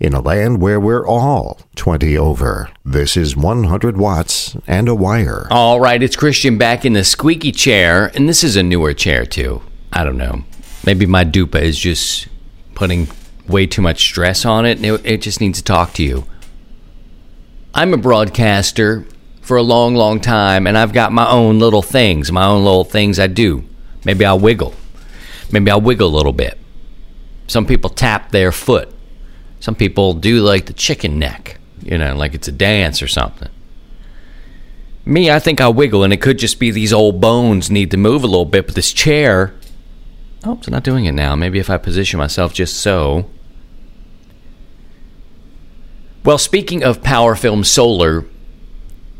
in 0.00 0.12
a 0.12 0.20
land 0.20 0.60
where 0.60 0.80
we're 0.80 1.06
all 1.06 1.60
20 1.76 2.18
over. 2.18 2.70
This 2.84 3.16
is 3.16 3.36
100 3.36 3.96
watts 3.96 4.56
and 4.66 4.88
a 4.88 4.96
wire. 4.96 5.46
All 5.52 5.78
right, 5.78 6.02
it's 6.02 6.16
Christian 6.16 6.58
back 6.58 6.84
in 6.84 6.94
the 6.94 7.04
squeaky 7.04 7.52
chair, 7.52 8.10
and 8.16 8.28
this 8.28 8.42
is 8.42 8.56
a 8.56 8.64
newer 8.64 8.94
chair 8.94 9.24
too. 9.24 9.62
I 9.92 10.02
don't 10.02 10.18
know. 10.18 10.42
Maybe 10.84 11.06
my 11.06 11.24
dupa 11.24 11.62
is 11.62 11.78
just 11.78 12.26
putting 12.78 13.08
way 13.46 13.66
too 13.66 13.82
much 13.82 14.00
stress 14.00 14.44
on 14.44 14.64
it, 14.64 14.82
it, 14.84 15.00
it 15.04 15.22
just 15.22 15.40
needs 15.40 15.58
to 15.58 15.64
talk 15.64 15.92
to 15.94 16.02
you. 16.02 16.24
I'm 17.74 17.92
a 17.92 17.98
broadcaster 17.98 19.06
for 19.42 19.56
a 19.56 19.62
long, 19.62 19.94
long 19.94 20.20
time, 20.20 20.66
and 20.66 20.78
I've 20.78 20.92
got 20.92 21.12
my 21.12 21.28
own 21.28 21.58
little 21.58 21.82
things, 21.82 22.32
my 22.32 22.46
own 22.46 22.64
little 22.64 22.84
things 22.84 23.18
I 23.18 23.26
do. 23.26 23.64
Maybe 24.04 24.24
I'll 24.24 24.38
wiggle. 24.38 24.74
Maybe 25.52 25.70
I'll 25.70 25.80
wiggle 25.80 26.08
a 26.08 26.16
little 26.16 26.32
bit. 26.32 26.58
Some 27.46 27.66
people 27.66 27.90
tap 27.90 28.30
their 28.30 28.52
foot 28.52 28.94
some 29.60 29.74
people 29.74 30.14
do 30.14 30.40
like 30.40 30.66
the 30.66 30.72
chicken 30.72 31.18
neck, 31.18 31.58
you 31.82 31.98
know, 31.98 32.14
like 32.14 32.34
it's 32.34 32.48
a 32.48 32.52
dance 32.52 33.02
or 33.02 33.08
something. 33.08 33.48
Me, 35.04 35.30
I 35.30 35.38
think 35.38 35.60
I 35.60 35.68
wiggle, 35.68 36.04
and 36.04 36.12
it 36.12 36.20
could 36.20 36.38
just 36.38 36.60
be 36.60 36.70
these 36.70 36.92
old 36.92 37.20
bones 37.20 37.70
need 37.70 37.90
to 37.92 37.96
move 37.96 38.22
a 38.22 38.26
little 38.26 38.44
bit, 38.44 38.66
but 38.66 38.74
this 38.74 38.92
chair. 38.92 39.54
Oh, 40.44 40.54
it's 40.54 40.70
not 40.70 40.84
doing 40.84 41.04
it 41.06 41.12
now. 41.12 41.34
Maybe 41.34 41.58
if 41.58 41.68
I 41.68 41.78
position 41.78 42.18
myself 42.18 42.54
just 42.54 42.78
so. 42.80 43.28
Well, 46.24 46.38
speaking 46.38 46.84
of 46.84 47.02
PowerFilm 47.02 47.64
Solar, 47.64 48.24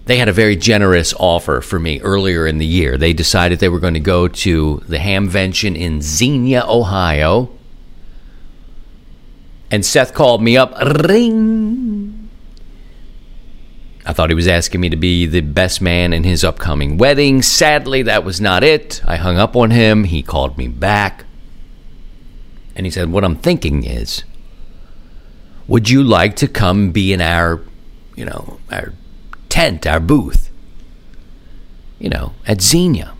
they 0.07 0.19
had 0.19 0.29
a 0.29 0.33
very 0.33 0.57
generous 0.57 1.13
offer 1.15 1.61
for 1.61 1.79
me 1.79 2.01
earlier 2.01 2.47
in 2.47 2.59
the 2.59 2.67
year. 2.67 2.97
They 2.97 3.13
decided 3.13 3.59
they 3.59 3.69
were 3.69 3.81
going 3.81 3.95
to 3.95 4.01
go 4.01 4.29
to 4.29 4.83
the 4.89 4.99
Hamvention 4.99 5.77
in 5.77 6.01
Xenia, 6.03 6.65
Ohio, 6.67 7.51
and 9.71 9.85
Seth 9.85 10.15
called 10.15 10.43
me 10.43 10.57
up. 10.57 10.75
Ring. 11.09 12.18
I 14.09 14.15
thought 14.15 14.31
he 14.31 14.35
was 14.35 14.49
asking 14.49 14.81
me 14.81 14.89
to 14.89 14.97
be 14.97 15.27
the 15.27 15.43
best 15.43 15.83
man 15.83 16.15
in 16.15 16.25
his 16.25 16.43
upcoming 16.43 16.97
wedding. 16.97 17.43
Sadly, 17.43 18.01
that 18.05 18.25
was 18.25 18.41
not 18.41 18.65
it. 18.65 19.03
I 19.05 19.17
hung 19.17 19.37
up 19.37 19.55
on 19.55 19.71
him. 19.71 20.05
He 20.05 20.23
called 20.23 20.57
me 20.57 20.67
back. 20.67 21.27
And 22.75 22.87
he 22.87 22.91
said, 22.91 23.13
What 23.13 23.23
I'm 23.23 23.37
thinking 23.37 23.85
is, 23.85 24.25
would 25.67 25.91
you 25.91 26.03
like 26.03 26.37
to 26.37 26.49
come 26.49 26.91
be 26.91 27.13
in 27.13 27.21
our, 27.21 27.61
you 28.17 28.25
know, 28.25 28.59
our 28.73 28.95
tent, 29.51 29.87
our 29.87 30.01
booth, 30.01 30.49
you 31.99 32.09
know, 32.09 32.33
at 32.47 32.63
Xenia 32.63 33.13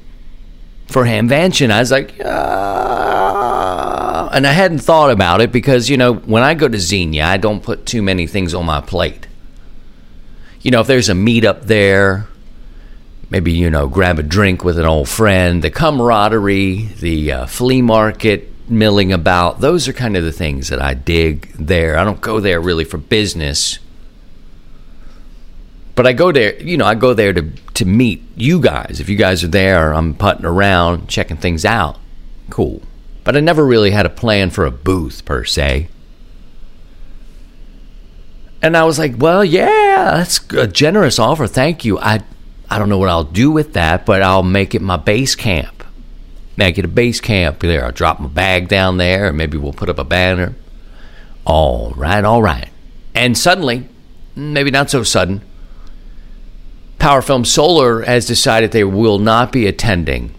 for 0.87 1.05
Hamvention? 1.05 1.71
I 1.71 1.81
was 1.81 1.91
like, 1.91 2.19
uh, 2.25 4.31
and 4.33 4.47
I 4.47 4.53
hadn't 4.53 4.79
thought 4.79 5.11
about 5.11 5.43
it 5.43 5.53
because, 5.53 5.91
you 5.91 5.99
know, 5.99 6.15
when 6.15 6.43
I 6.43 6.55
go 6.55 6.67
to 6.67 6.79
Xenia, 6.79 7.27
I 7.27 7.37
don't 7.37 7.63
put 7.63 7.85
too 7.85 8.01
many 8.01 8.27
things 8.27 8.55
on 8.55 8.65
my 8.65 8.81
plate. 8.81 9.28
You 10.61 10.71
know, 10.71 10.81
if 10.81 10.87
there's 10.87 11.09
a 11.09 11.15
meetup 11.15 11.63
there, 11.63 12.27
maybe, 13.31 13.53
you 13.53 13.71
know, 13.71 13.89
grab 13.89 14.19
a 14.19 14.23
drink 14.23 14.65
with 14.65 14.79
an 14.79 14.87
old 14.87 15.09
friend, 15.09 15.63
the 15.63 15.71
camaraderie, 15.71 16.87
the 17.01 17.33
uh, 17.33 17.47
flea 17.47 17.83
market 17.83 18.53
milling 18.69 19.13
about, 19.13 19.61
those 19.61 19.89
are 19.89 19.93
kind 19.93 20.17
of 20.17 20.25
the 20.25 20.33
things 20.33 20.69
that 20.69 20.83
I 20.83 20.95
dig 20.95 21.53
there. 21.55 21.97
I 21.97 22.05
don't 22.05 22.21
go 22.21 22.41
there 22.41 22.61
really 22.61 22.85
for 22.85 22.99
business. 22.99 23.79
But 25.95 26.07
I 26.07 26.13
go 26.13 26.33
there, 26.33 26.61
you 26.63 26.77
know, 26.77 26.87
I 26.87 26.95
go 26.95 27.15
there 27.15 27.33
to, 27.33 27.51
to 27.75 27.85
meet 27.85 28.23
you 28.37 28.61
guys. 28.61 29.01
If 29.01 29.09
you 29.09 29.17
guys 29.17 29.43
are 29.43 29.49
there, 29.49 29.93
I'm 29.93 30.15
putting 30.15 30.45
around, 30.45 31.09
checking 31.09 31.37
things 31.37 31.65
out. 31.65 31.99
Cool 32.51 32.83
but 33.29 33.37
I 33.37 33.41
never 33.41 33.67
really 33.67 33.91
had 33.91 34.07
a 34.07 34.09
plan 34.09 34.49
for 34.49 34.65
a 34.65 34.71
booth 34.71 35.23
per 35.27 35.45
se. 35.45 35.91
And 38.61 38.77
I 38.77 38.85
was 38.85 38.99
like, 38.99 39.15
well, 39.19 39.45
yeah, 39.45 40.15
that's 40.17 40.41
a 40.53 40.67
generous 40.67 41.19
offer. 41.19 41.47
Thank 41.47 41.85
you. 41.85 41.99
I, 41.99 42.23
I 42.69 42.79
don't 42.79 42.89
know 42.89 42.99
what 42.99 43.09
I'll 43.09 43.25
do 43.25 43.51
with 43.51 43.75
that, 43.75 44.05
but 44.05 44.23
I'll 44.23 44.43
make 44.43 44.75
it 44.75 44.83
my 44.83 44.97
base 44.97 45.37
camp. 45.37 45.85
Make 46.57 46.77
it 46.77 46.85
a 46.85 46.89
base 46.89 47.21
camp 47.21 47.61
there. 47.61 47.85
I'll 47.85 47.93
drop 47.93 48.19
my 48.19 48.27
bag 48.27 48.67
down 48.67 48.97
there, 48.97 49.29
and 49.29 49.37
maybe 49.37 49.57
we'll 49.57 49.73
put 49.73 49.89
up 49.89 49.99
a 49.99 50.05
banner. 50.05 50.55
All 51.45 51.93
right, 51.97 52.25
all 52.25 52.43
right. 52.43 52.69
And 53.15 53.39
suddenly, 53.39 53.89
maybe 54.35 54.73
not 54.73 54.91
so 54.91 55.05
sudden, 55.05 55.43
Power 56.99 57.23
Film 57.23 57.45
Solar 57.45 58.03
has 58.03 58.27
decided 58.27 58.73
they 58.73 58.83
will 58.83 59.21
not 59.21 59.53
be 59.53 59.67
attending 59.67 60.35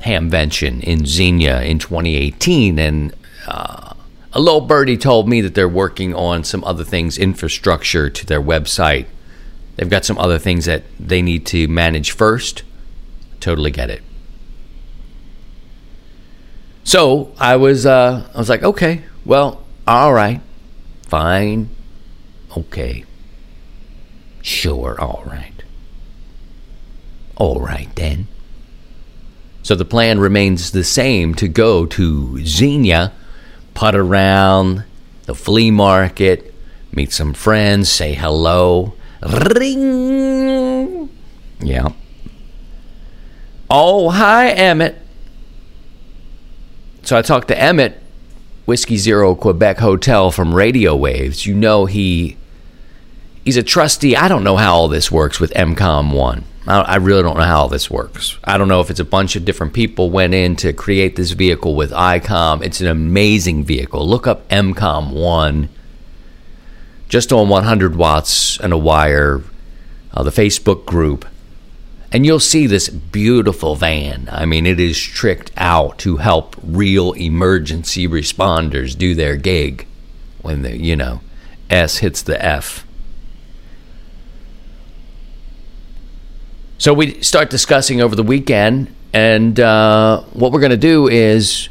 Hamvention 0.00 0.82
in 0.82 1.06
Xenia 1.06 1.62
in 1.62 1.78
2018. 1.78 2.78
And 2.80 3.14
uh, 3.46 3.89
a 4.32 4.40
little 4.40 4.60
birdie 4.60 4.96
told 4.96 5.28
me 5.28 5.40
that 5.40 5.54
they're 5.54 5.68
working 5.68 6.14
on 6.14 6.44
some 6.44 6.62
other 6.64 6.84
things, 6.84 7.18
infrastructure 7.18 8.08
to 8.08 8.26
their 8.26 8.40
website. 8.40 9.06
They've 9.76 9.90
got 9.90 10.04
some 10.04 10.18
other 10.18 10.38
things 10.38 10.66
that 10.66 10.84
they 10.98 11.22
need 11.22 11.46
to 11.46 11.66
manage 11.68 12.12
first. 12.12 12.62
Totally 13.40 13.70
get 13.70 13.90
it. 13.90 14.02
So 16.84 17.32
I 17.38 17.56
was, 17.56 17.86
uh, 17.86 18.28
I 18.34 18.38
was 18.38 18.48
like, 18.48 18.62
okay, 18.62 19.02
well, 19.24 19.64
all 19.86 20.12
right, 20.12 20.40
fine, 21.06 21.68
okay, 22.56 23.04
sure, 24.42 25.00
all 25.00 25.22
right, 25.26 25.62
all 27.36 27.60
right 27.60 27.94
then. 27.96 28.28
So 29.62 29.74
the 29.74 29.84
plan 29.84 30.18
remains 30.18 30.70
the 30.70 30.84
same 30.84 31.34
to 31.36 31.48
go 31.48 31.86
to 31.86 32.44
Xenia, 32.44 33.12
putt 33.80 33.96
around 33.96 34.84
the 35.24 35.34
flea 35.34 35.70
market, 35.70 36.52
meet 36.92 37.10
some 37.10 37.32
friends, 37.32 37.90
say 37.90 38.12
hello. 38.12 38.92
Ring. 39.22 41.08
Yeah. 41.60 41.88
Oh, 43.70 44.10
hi, 44.10 44.50
Emmett. 44.50 44.98
So 47.04 47.16
I 47.16 47.22
talked 47.22 47.48
to 47.48 47.58
Emmett, 47.58 47.98
Whiskey 48.66 48.98
Zero 48.98 49.34
Quebec 49.34 49.78
Hotel 49.78 50.30
from 50.30 50.54
Radio 50.54 50.94
Waves. 50.94 51.46
You 51.46 51.54
know 51.54 51.86
he 51.86 52.36
he's 53.46 53.56
a 53.56 53.62
trustee. 53.62 54.14
I 54.14 54.28
don't 54.28 54.44
know 54.44 54.58
how 54.58 54.74
all 54.74 54.88
this 54.88 55.10
works 55.10 55.40
with 55.40 55.54
MCOM 55.54 56.12
I 56.66 56.96
really 56.96 57.22
don't 57.22 57.38
know 57.38 57.44
how 57.44 57.62
all 57.62 57.68
this 57.68 57.90
works. 57.90 58.38
I 58.44 58.58
don't 58.58 58.68
know 58.68 58.80
if 58.80 58.90
it's 58.90 59.00
a 59.00 59.04
bunch 59.04 59.34
of 59.34 59.44
different 59.44 59.72
people 59.72 60.10
went 60.10 60.34
in 60.34 60.56
to 60.56 60.72
create 60.72 61.16
this 61.16 61.30
vehicle 61.30 61.74
with 61.74 61.90
ICOM. 61.90 62.62
It's 62.62 62.80
an 62.80 62.86
amazing 62.86 63.64
vehicle. 63.64 64.06
Look 64.06 64.26
up 64.26 64.46
MCOM 64.50 65.12
One. 65.12 65.70
Just 67.08 67.32
on 67.32 67.48
100 67.48 67.96
watts 67.96 68.60
and 68.60 68.72
a 68.72 68.78
wire, 68.78 69.42
uh, 70.12 70.22
the 70.22 70.30
Facebook 70.30 70.84
group 70.84 71.24
and 72.12 72.26
you'll 72.26 72.40
see 72.40 72.66
this 72.66 72.88
beautiful 72.88 73.76
van. 73.76 74.28
I 74.32 74.44
mean, 74.44 74.66
it 74.66 74.80
is 74.80 75.00
tricked 75.00 75.52
out 75.56 75.98
to 75.98 76.16
help 76.16 76.56
real 76.62 77.12
emergency 77.12 78.08
responders 78.08 78.98
do 78.98 79.14
their 79.14 79.36
gig 79.36 79.86
when 80.42 80.62
the, 80.62 80.76
you 80.76 80.96
know, 80.96 81.20
S 81.68 81.98
hits 81.98 82.22
the 82.22 82.42
F. 82.44 82.84
So 86.80 86.94
we 86.94 87.20
start 87.20 87.50
discussing 87.50 88.00
over 88.00 88.16
the 88.16 88.22
weekend, 88.22 88.90
and 89.12 89.60
uh, 89.60 90.22
what 90.32 90.50
we're 90.50 90.60
going 90.60 90.70
to 90.70 90.78
do 90.78 91.08
is 91.08 91.68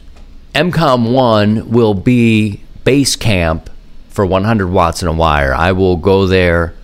MCOM 0.53 1.11
1 1.11 1.71
will 1.71 1.95
be 1.95 2.61
base 2.83 3.15
camp 3.15 3.71
for 4.09 4.23
100 4.23 4.67
watts 4.67 5.01
and 5.01 5.09
a 5.09 5.11
wire. 5.11 5.51
I 5.51 5.71
will 5.71 5.97
go 5.97 6.27
there 6.27 6.75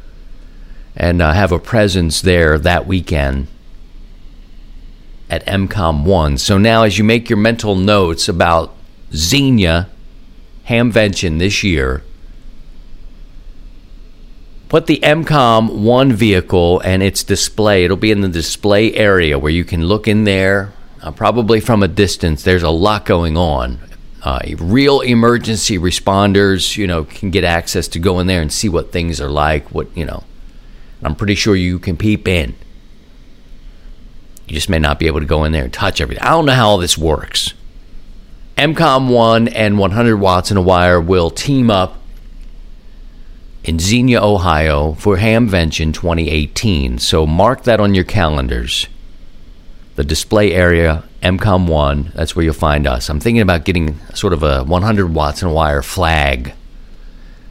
and 0.96 1.22
uh, 1.22 1.34
have 1.34 1.52
a 1.52 1.60
presence 1.60 2.20
there 2.20 2.58
that 2.58 2.88
weekend 2.88 3.46
at 5.30 5.46
MCOM 5.46 6.04
1. 6.04 6.40
So 6.40 6.58
now, 6.58 6.82
as 6.82 6.98
you 6.98 7.04
make 7.04 7.30
your 7.30 7.38
mental 7.38 7.76
notes 7.76 8.28
about 8.28 8.74
Xenia 9.14 9.88
Hamvention 10.68 11.38
this 11.38 11.62
year, 11.62 12.02
put 14.76 14.88
the 14.88 15.00
MCOM 15.00 15.74
1 15.84 16.12
vehicle 16.12 16.82
and 16.82 17.02
its 17.02 17.24
display. 17.24 17.86
It'll 17.86 17.96
be 17.96 18.12
in 18.12 18.20
the 18.20 18.28
display 18.28 18.94
area 18.94 19.40
where 19.40 19.50
you 19.50 19.64
can 19.64 19.86
look 19.86 20.06
in 20.06 20.26
there, 20.26 20.74
uh, 21.02 21.12
probably 21.12 21.62
from 21.62 21.82
a 21.82 21.88
distance. 21.88 22.44
There's 22.44 22.62
a 22.62 22.70
lot 22.70 23.06
going 23.06 23.38
on. 23.38 23.80
Uh, 24.22 24.42
real 24.58 25.00
emergency 25.00 25.78
responders, 25.78 26.76
you 26.76 26.88
know, 26.88 27.06
can 27.06 27.32
get 27.32 27.46
access 27.46 27.88
to 27.88 28.00
go 28.00 28.20
in 28.20 28.28
there 28.28 28.42
and 28.42 28.52
see 28.52 28.68
what 28.68 28.92
things 28.92 29.22
are 29.22 29.30
like. 29.30 29.72
What 29.72 29.96
you 29.96 30.04
know, 30.04 30.26
I'm 31.02 31.16
pretty 31.16 31.36
sure 31.36 31.56
you 31.56 31.80
can 31.80 31.96
peep 31.96 32.28
in. 32.28 32.54
You 34.46 34.56
just 34.56 34.70
may 34.70 34.80
not 34.80 35.00
be 35.00 35.08
able 35.08 35.22
to 35.22 35.26
go 35.26 35.46
in 35.46 35.54
there 35.54 35.64
and 35.64 35.72
touch 35.72 36.02
everything. 36.02 36.22
I 36.26 36.32
don't 36.32 36.48
know 36.48 36.54
how 36.54 36.68
all 36.68 36.80
this 36.80 36.98
works. 36.98 37.54
MCOM 38.58 39.10
1 39.10 39.48
and 39.48 39.80
100 39.80 40.18
watts 40.18 40.52
in 40.52 40.58
a 40.58 40.62
wire 40.62 41.00
will 41.00 41.30
team 41.30 41.72
up 41.72 42.02
in 43.66 43.80
Xenia, 43.80 44.22
Ohio 44.22 44.94
for 44.94 45.18
Hamvention 45.18 45.94
2018. 45.94 47.00
So 47.00 47.26
mark 47.26 47.64
that 47.64 47.80
on 47.80 47.96
your 47.96 48.04
calendars. 48.04 48.88
The 49.96 50.04
display 50.04 50.54
area, 50.54 51.04
MCOM 51.24 51.68
1, 51.68 52.12
that's 52.14 52.36
where 52.36 52.46
you'll 52.46 52.54
find 52.54 52.86
us. 52.86 53.10
I'm 53.10 53.20
thinking 53.20 53.42
about 53.42 53.66
getting 53.66 54.00
sort 54.14 54.34
of 54.34 54.44
a 54.44 54.64
100 54.64 55.14
watts 55.14 55.42
in 55.42 55.48
a 55.48 55.54
wire 55.54 55.82
flag 55.82 56.54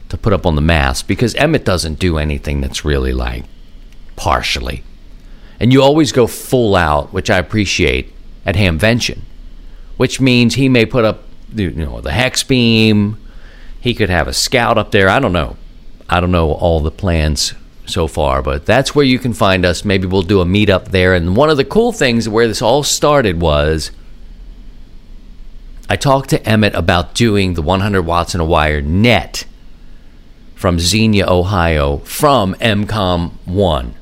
to 0.09 0.17
put 0.17 0.33
up 0.33 0.45
on 0.45 0.55
the 0.55 0.61
mast 0.61 1.07
because 1.07 1.35
Emmett 1.35 1.65
doesn't 1.65 1.99
do 1.99 2.17
anything 2.17 2.61
that's 2.61 2.85
really 2.85 3.11
like 3.11 3.45
partially 4.15 4.83
and 5.59 5.71
you 5.71 5.81
always 5.81 6.11
go 6.11 6.27
full 6.27 6.75
out, 6.75 7.13
which 7.13 7.29
I 7.29 7.37
appreciate 7.37 8.11
at 8.45 8.55
Hamvention, 8.55 9.19
which 9.97 10.19
means 10.19 10.55
he 10.55 10.69
may 10.69 10.85
put 10.85 11.05
up 11.05 11.23
you 11.53 11.71
know 11.71 12.01
the 12.01 12.11
hex 12.11 12.43
beam. 12.43 13.17
He 13.79 13.93
could 13.93 14.09
have 14.09 14.27
a 14.27 14.33
scout 14.33 14.77
up 14.77 14.91
there. 14.91 15.09
I 15.09 15.19
don't 15.19 15.33
know. 15.33 15.57
I 16.09 16.19
don't 16.19 16.31
know 16.31 16.51
all 16.51 16.79
the 16.79 16.91
plans 16.91 17.53
so 17.85 18.07
far, 18.07 18.41
but 18.41 18.65
that's 18.65 18.95
where 18.95 19.05
you 19.05 19.19
can 19.19 19.33
find 19.33 19.65
us. 19.65 19.85
Maybe 19.85 20.07
we'll 20.07 20.21
do 20.21 20.41
a 20.41 20.45
meetup 20.45 20.89
there. 20.89 21.13
And 21.13 21.35
one 21.35 21.49
of 21.49 21.57
the 21.57 21.65
cool 21.65 21.91
things 21.91 22.27
where 22.27 22.47
this 22.47 22.61
all 22.61 22.83
started 22.83 23.39
was 23.41 23.91
I 25.89 25.95
talked 25.95 26.31
to 26.31 26.47
Emmett 26.47 26.75
about 26.75 27.13
doing 27.13 27.53
the 27.53 27.61
100 27.61 28.01
watts 28.01 28.33
in 28.33 28.41
a 28.41 28.45
wire 28.45 28.81
net 28.81 29.45
from 30.55 30.79
Xenia, 30.79 31.27
Ohio, 31.27 31.97
from 31.97 32.55
MCOM 32.55 33.33
1 33.45 33.95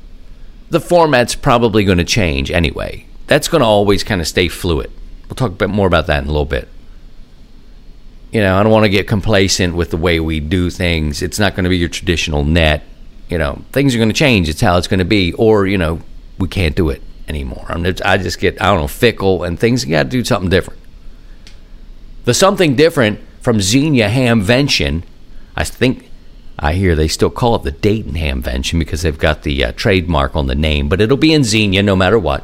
the 0.73 0.79
format's 0.81 1.35
probably 1.35 1.85
going 1.85 1.99
to 1.99 2.03
change 2.03 2.51
anyway. 2.51 3.05
That's 3.27 3.47
going 3.47 3.61
to 3.61 3.65
always 3.65 4.03
kind 4.03 4.19
of 4.19 4.27
stay 4.27 4.47
fluid. 4.47 4.91
We'll 5.29 5.35
talk 5.35 5.51
a 5.51 5.55
bit 5.55 5.69
more 5.69 5.87
about 5.87 6.07
that 6.07 6.23
in 6.23 6.27
a 6.27 6.31
little 6.31 6.45
bit. 6.45 6.67
You 8.33 8.41
know, 8.41 8.57
I 8.57 8.63
don't 8.63 8.71
want 8.71 8.85
to 8.85 8.89
get 8.89 9.07
complacent 9.07 9.75
with 9.75 9.91
the 9.91 9.97
way 9.97 10.19
we 10.19 10.39
do 10.39 10.71
things. 10.71 11.21
It's 11.21 11.37
not 11.37 11.53
going 11.53 11.65
to 11.65 11.69
be 11.69 11.77
your 11.77 11.87
traditional 11.87 12.43
net. 12.43 12.83
You 13.29 13.37
know, 13.37 13.61
things 13.71 13.93
are 13.93 13.99
going 13.99 14.09
to 14.09 14.15
change. 14.15 14.49
It's 14.49 14.59
how 14.59 14.75
it's 14.77 14.87
going 14.87 14.97
to 14.99 15.05
be. 15.05 15.33
Or, 15.33 15.67
you 15.67 15.77
know, 15.77 16.01
we 16.39 16.47
can't 16.47 16.75
do 16.75 16.89
it 16.89 17.03
anymore. 17.27 17.65
I, 17.69 17.77
mean, 17.77 17.95
I 18.03 18.17
just 18.17 18.39
get, 18.39 18.59
I 18.59 18.65
don't 18.65 18.81
know, 18.81 18.87
fickle 18.87 19.43
and 19.43 19.59
things. 19.59 19.85
Got 19.85 20.03
to 20.03 20.09
do 20.09 20.23
something 20.23 20.49
different. 20.49 20.79
The 22.25 22.33
something 22.33 22.75
different 22.75 23.19
from 23.39 23.61
Xenia 23.61 24.09
Hamvention, 24.09 25.03
I 25.55 25.63
think 25.63 26.09
I 26.57 26.73
hear 26.73 26.95
they 26.95 27.07
still 27.07 27.29
call 27.29 27.55
it 27.57 27.63
the 27.63 27.71
Dayton 27.71 28.13
Hamvention 28.13 28.79
because 28.79 29.03
they've 29.03 29.17
got 29.17 29.43
the 29.43 29.63
uh, 29.63 29.71
trademark 29.73 30.35
on 30.35 30.47
the 30.47 30.55
name, 30.55 30.89
but 30.89 31.01
it'll 31.01 31.17
be 31.17 31.33
in 31.33 31.43
Xenia 31.43 31.83
no 31.83 31.95
matter 31.95 32.17
what. 32.17 32.43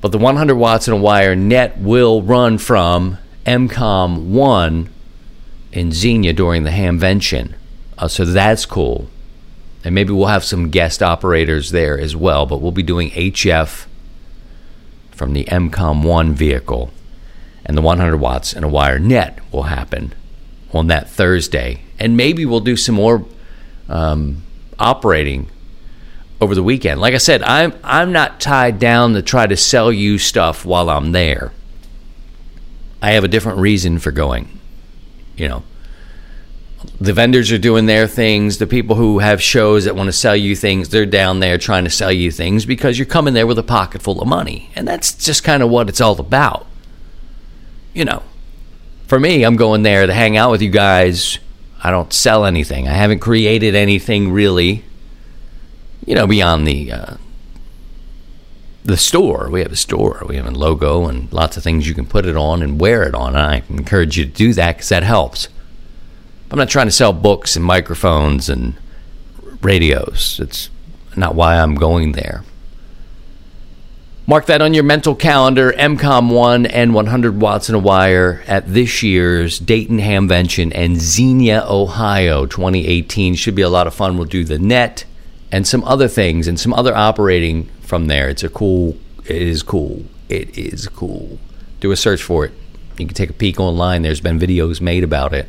But 0.00 0.10
the 0.10 0.18
100 0.18 0.56
watts 0.56 0.88
in 0.88 0.94
a 0.94 0.96
wire 0.96 1.36
net 1.36 1.78
will 1.78 2.22
run 2.22 2.58
from 2.58 3.18
MCOM 3.48 4.26
1 4.26 4.90
in 5.72 5.92
Xenia 5.92 6.32
during 6.32 6.64
the 6.64 6.70
Hamvention. 6.70 7.54
Uh, 7.96 8.08
so 8.08 8.24
that's 8.24 8.66
cool. 8.66 9.08
And 9.84 9.94
maybe 9.94 10.12
we'll 10.12 10.26
have 10.26 10.44
some 10.44 10.70
guest 10.70 11.02
operators 11.02 11.70
there 11.70 11.98
as 11.98 12.14
well, 12.14 12.46
but 12.46 12.60
we'll 12.60 12.72
be 12.72 12.82
doing 12.82 13.10
HF 13.10 13.86
from 15.10 15.32
the 15.32 15.44
MCOM 15.44 16.04
1 16.04 16.34
vehicle. 16.34 16.90
And 17.64 17.76
the 17.76 17.82
100 17.82 18.16
watts 18.16 18.52
in 18.52 18.64
a 18.64 18.68
wire 18.68 18.98
net 18.98 19.38
will 19.52 19.64
happen 19.64 20.14
on 20.72 20.86
that 20.88 21.08
Thursday 21.08 21.82
and 21.98 22.16
maybe 22.16 22.46
we'll 22.46 22.60
do 22.60 22.76
some 22.76 22.94
more 22.94 23.24
um, 23.88 24.42
operating 24.78 25.48
over 26.40 26.54
the 26.54 26.62
weekend. 26.62 27.00
Like 27.00 27.14
I 27.14 27.18
said, 27.18 27.42
I'm 27.42 27.74
I'm 27.82 28.12
not 28.12 28.40
tied 28.40 28.78
down 28.78 29.14
to 29.14 29.22
try 29.22 29.46
to 29.46 29.56
sell 29.56 29.92
you 29.92 30.18
stuff 30.18 30.64
while 30.64 30.88
I'm 30.88 31.12
there. 31.12 31.52
I 33.00 33.12
have 33.12 33.24
a 33.24 33.28
different 33.28 33.58
reason 33.58 33.98
for 33.98 34.10
going. 34.10 34.58
You 35.36 35.48
know, 35.48 35.62
the 37.00 37.12
vendors 37.12 37.52
are 37.52 37.58
doing 37.58 37.86
their 37.86 38.06
things. 38.06 38.58
The 38.58 38.66
people 38.66 38.96
who 38.96 39.20
have 39.20 39.40
shows 39.42 39.84
that 39.84 39.94
want 39.94 40.08
to 40.08 40.12
sell 40.12 40.36
you 40.36 40.56
things, 40.56 40.88
they're 40.88 41.06
down 41.06 41.40
there 41.40 41.58
trying 41.58 41.84
to 41.84 41.90
sell 41.90 42.12
you 42.12 42.30
things 42.30 42.66
because 42.66 42.98
you're 42.98 43.06
coming 43.06 43.34
there 43.34 43.46
with 43.46 43.58
a 43.58 43.62
pocket 43.62 44.02
full 44.02 44.20
of 44.20 44.28
money, 44.28 44.70
and 44.74 44.86
that's 44.86 45.14
just 45.14 45.44
kind 45.44 45.62
of 45.62 45.70
what 45.70 45.88
it's 45.88 46.00
all 46.00 46.18
about. 46.20 46.66
You 47.94 48.04
know, 48.04 48.22
for 49.06 49.18
me, 49.18 49.44
I'm 49.44 49.56
going 49.56 49.82
there 49.82 50.06
to 50.06 50.12
hang 50.12 50.36
out 50.36 50.50
with 50.50 50.62
you 50.62 50.70
guys 50.70 51.38
I 51.82 51.90
don't 51.90 52.12
sell 52.12 52.44
anything. 52.44 52.88
I 52.88 52.92
haven't 52.92 53.20
created 53.20 53.74
anything 53.74 54.32
really, 54.32 54.84
you 56.04 56.14
know, 56.14 56.26
beyond 56.26 56.66
the 56.66 56.92
uh, 56.92 57.14
the 58.88 58.96
store. 58.96 59.48
We 59.50 59.60
have 59.60 59.70
a 59.70 59.76
store. 59.76 60.24
We 60.26 60.36
have 60.36 60.46
a 60.46 60.50
logo 60.50 61.06
and 61.06 61.30
lots 61.32 61.56
of 61.56 61.62
things 61.62 61.86
you 61.86 61.94
can 61.94 62.06
put 62.06 62.24
it 62.24 62.36
on 62.36 62.62
and 62.62 62.80
wear 62.80 63.02
it 63.04 63.14
on. 63.14 63.36
And 63.36 63.44
I 63.44 63.62
encourage 63.68 64.16
you 64.16 64.24
to 64.24 64.30
do 64.30 64.54
that 64.54 64.76
because 64.76 64.88
that 64.88 65.02
helps. 65.02 65.48
I'm 66.50 66.58
not 66.58 66.70
trying 66.70 66.86
to 66.86 66.92
sell 66.92 67.12
books 67.12 67.54
and 67.54 67.64
microphones 67.64 68.48
and 68.48 68.74
radios. 69.60 70.40
It's 70.42 70.70
not 71.14 71.34
why 71.34 71.58
I'm 71.58 71.74
going 71.74 72.12
there. 72.12 72.44
Mark 74.26 74.46
that 74.46 74.62
on 74.62 74.72
your 74.72 74.84
mental 74.84 75.14
calendar. 75.14 75.72
MCOM 75.72 76.32
1 76.32 76.66
and 76.66 76.94
100 76.94 77.40
watts 77.40 77.68
in 77.68 77.74
a 77.74 77.78
wire 77.78 78.42
at 78.46 78.72
this 78.72 79.02
year's 79.02 79.58
Dayton 79.58 79.98
Hamvention 79.98 80.72
and 80.74 80.98
Xenia, 80.98 81.64
Ohio 81.68 82.46
2018. 82.46 83.34
Should 83.34 83.54
be 83.54 83.62
a 83.62 83.68
lot 83.68 83.86
of 83.86 83.94
fun. 83.94 84.16
We'll 84.16 84.26
do 84.26 84.44
the 84.44 84.58
net 84.58 85.04
and 85.50 85.66
some 85.66 85.84
other 85.84 86.08
things 86.08 86.46
and 86.46 86.58
some 86.58 86.72
other 86.72 86.94
operating 86.94 87.64
from 87.80 88.06
there. 88.06 88.28
It's 88.28 88.42
a 88.42 88.48
cool, 88.48 88.96
it 89.24 89.36
is 89.36 89.62
cool. 89.62 90.04
It 90.28 90.56
is 90.58 90.88
cool. 90.88 91.38
Do 91.80 91.90
a 91.90 91.96
search 91.96 92.22
for 92.22 92.44
it. 92.44 92.52
You 92.98 93.06
can 93.06 93.14
take 93.14 93.30
a 93.30 93.34
peek 93.34 93.60
online. 93.60 94.02
There's 94.02 94.20
been 94.20 94.38
videos 94.38 94.80
made 94.80 95.04
about 95.04 95.32
it. 95.32 95.48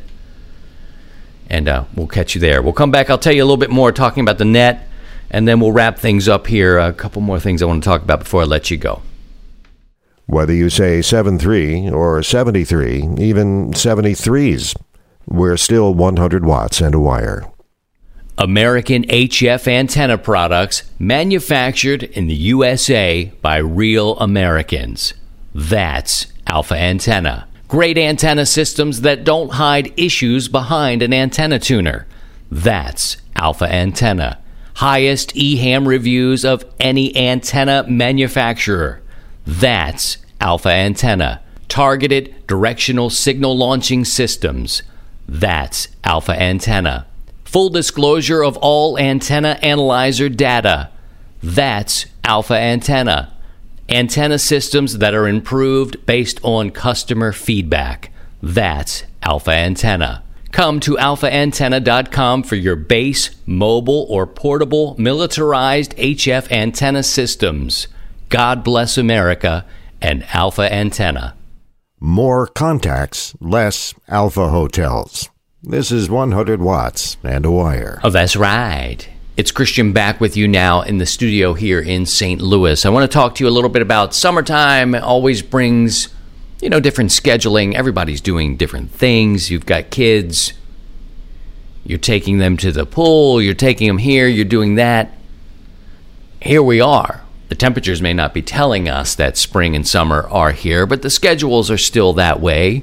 And 1.48 1.68
uh, 1.68 1.84
we'll 1.94 2.06
catch 2.06 2.34
you 2.34 2.40
there. 2.40 2.62
We'll 2.62 2.72
come 2.72 2.90
back. 2.90 3.10
I'll 3.10 3.18
tell 3.18 3.34
you 3.34 3.42
a 3.42 3.44
little 3.44 3.56
bit 3.56 3.70
more 3.70 3.92
talking 3.92 4.22
about 4.22 4.38
the 4.38 4.44
net 4.44 4.86
and 5.30 5.46
then 5.46 5.60
we'll 5.60 5.72
wrap 5.72 5.98
things 5.98 6.28
up 6.28 6.46
here. 6.48 6.78
A 6.78 6.92
couple 6.92 7.22
more 7.22 7.38
things 7.38 7.62
I 7.62 7.66
want 7.66 7.82
to 7.82 7.88
talk 7.88 8.02
about 8.02 8.20
before 8.20 8.42
I 8.42 8.44
let 8.44 8.70
you 8.70 8.76
go. 8.76 9.02
Whether 10.26 10.52
you 10.52 10.70
say 10.70 11.02
73 11.02 11.90
or 11.90 12.22
73, 12.22 13.16
even 13.18 13.72
73s, 13.72 14.76
we're 15.26 15.56
still 15.56 15.94
100 15.94 16.44
watts 16.44 16.80
and 16.80 16.94
a 16.94 17.00
wire. 17.00 17.50
American 18.40 19.04
HF 19.04 19.68
antenna 19.68 20.18
products 20.18 20.82
manufactured 20.98 22.02
in 22.02 22.26
the 22.26 22.34
USA 22.34 23.26
by 23.40 23.58
real 23.58 24.18
Americans. 24.18 25.14
That's 25.54 26.26
Alpha 26.46 26.74
Antenna. 26.74 27.46
Great 27.68 27.96
antenna 27.96 28.46
systems 28.46 29.02
that 29.02 29.22
don't 29.22 29.52
hide 29.52 29.92
issues 29.96 30.48
behind 30.48 31.02
an 31.02 31.12
antenna 31.12 31.60
tuner. 31.60 32.08
That's 32.50 33.18
Alpha 33.36 33.72
Antenna 33.72 34.40
highest 34.80 35.34
EHAM 35.34 35.86
reviews 35.86 36.42
of 36.42 36.64
any 36.80 37.14
antenna 37.14 37.84
manufacturer. 37.86 39.02
That's 39.46 40.16
Alpha 40.40 40.70
Antenna. 40.70 41.42
Targeted 41.68 42.34
directional 42.46 43.10
signal 43.10 43.58
launching 43.58 44.06
systems. 44.06 44.82
That's 45.28 45.88
Alpha 46.02 46.32
Antenna. 46.32 47.06
Full 47.50 47.70
disclosure 47.70 48.44
of 48.44 48.56
all 48.58 48.96
antenna 48.96 49.58
analyzer 49.60 50.28
data. 50.28 50.88
That's 51.42 52.06
Alpha 52.22 52.54
Antenna. 52.54 53.34
Antenna 53.88 54.38
systems 54.38 54.98
that 54.98 55.14
are 55.14 55.26
improved 55.26 56.06
based 56.06 56.38
on 56.44 56.70
customer 56.70 57.32
feedback. 57.32 58.12
That's 58.40 59.02
Alpha 59.20 59.50
Antenna. 59.50 60.22
Come 60.52 60.78
to 60.78 60.94
alphaantenna.com 60.94 62.44
for 62.44 62.54
your 62.54 62.76
base, 62.76 63.30
mobile, 63.46 64.06
or 64.08 64.28
portable 64.28 64.94
militarized 64.96 65.96
HF 65.96 66.52
antenna 66.52 67.02
systems. 67.02 67.88
God 68.28 68.62
bless 68.62 68.96
America 68.96 69.66
and 70.00 70.24
Alpha 70.32 70.72
Antenna. 70.72 71.34
More 71.98 72.46
contacts, 72.46 73.34
less 73.40 73.92
Alpha 74.06 74.50
hotels. 74.50 75.30
This 75.62 75.92
is 75.92 76.08
100 76.08 76.62
watts 76.62 77.18
and 77.22 77.44
a 77.44 77.50
wire. 77.50 78.00
Oh, 78.02 78.08
that's 78.08 78.34
right. 78.34 79.06
It's 79.36 79.50
Christian 79.50 79.92
back 79.92 80.18
with 80.18 80.34
you 80.34 80.48
now 80.48 80.80
in 80.80 80.96
the 80.96 81.04
studio 81.04 81.52
here 81.52 81.80
in 81.80 82.06
St. 82.06 82.40
Louis. 82.40 82.86
I 82.86 82.88
want 82.88 83.10
to 83.10 83.14
talk 83.14 83.34
to 83.34 83.44
you 83.44 83.50
a 83.50 83.52
little 83.52 83.68
bit 83.68 83.82
about 83.82 84.14
summertime. 84.14 84.94
It 84.94 85.02
always 85.02 85.42
brings 85.42 86.08
you 86.62 86.70
know, 86.70 86.80
different 86.80 87.10
scheduling. 87.10 87.74
Everybody's 87.74 88.22
doing 88.22 88.56
different 88.56 88.90
things. 88.90 89.50
You've 89.50 89.66
got 89.66 89.90
kids. 89.90 90.54
You're 91.84 91.98
taking 91.98 92.38
them 92.38 92.56
to 92.58 92.72
the 92.72 92.86
pool. 92.86 93.42
You're 93.42 93.52
taking 93.52 93.88
them 93.88 93.98
here. 93.98 94.28
You're 94.28 94.46
doing 94.46 94.76
that. 94.76 95.12
Here 96.40 96.62
we 96.62 96.80
are. 96.80 97.22
The 97.48 97.54
temperatures 97.54 98.00
may 98.00 98.14
not 98.14 98.32
be 98.32 98.40
telling 98.40 98.88
us 98.88 99.14
that 99.14 99.36
spring 99.36 99.76
and 99.76 99.86
summer 99.86 100.26
are 100.28 100.52
here, 100.52 100.86
but 100.86 101.02
the 101.02 101.10
schedules 101.10 101.70
are 101.70 101.78
still 101.78 102.14
that 102.14 102.40
way. 102.40 102.82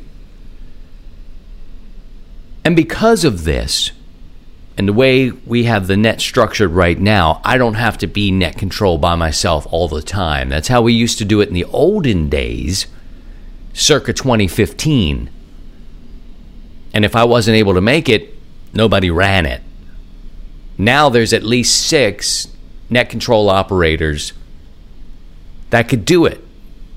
And 2.67 2.75
because 2.75 3.23
of 3.23 3.45
this, 3.45 3.91
and 4.77 4.89
the 4.89 4.93
way 4.93 5.31
we 5.31 5.63
have 5.63 5.87
the 5.87 5.95
net 5.95 6.19
structured 6.19 6.71
right 6.71 6.99
now, 6.99 7.39
I 7.45 7.57
don't 7.57 7.75
have 7.75 7.97
to 7.99 8.07
be 8.07 8.29
net 8.29 8.57
control 8.57 8.97
by 8.97 9.15
myself 9.15 9.65
all 9.71 9.87
the 9.87 10.01
time. 10.01 10.49
That's 10.49 10.67
how 10.67 10.81
we 10.81 10.91
used 10.91 11.17
to 11.19 11.23
do 11.23 11.39
it 11.39 11.47
in 11.47 11.53
the 11.53 11.63
olden 11.63 12.27
days 12.27 12.87
circa 13.71 14.11
2015. 14.11 15.29
And 16.93 17.05
if 17.05 17.15
I 17.15 17.23
wasn't 17.23 17.55
able 17.55 17.73
to 17.73 17.79
make 17.79 18.09
it, 18.09 18.35
nobody 18.73 19.09
ran 19.09 19.45
it. 19.45 19.61
Now 20.77 21.07
there's 21.07 21.31
at 21.31 21.43
least 21.43 21.87
six 21.87 22.49
net 22.89 23.09
control 23.09 23.49
operators 23.49 24.33
that 25.69 25.87
could 25.87 26.03
do 26.03 26.25
it. 26.25 26.43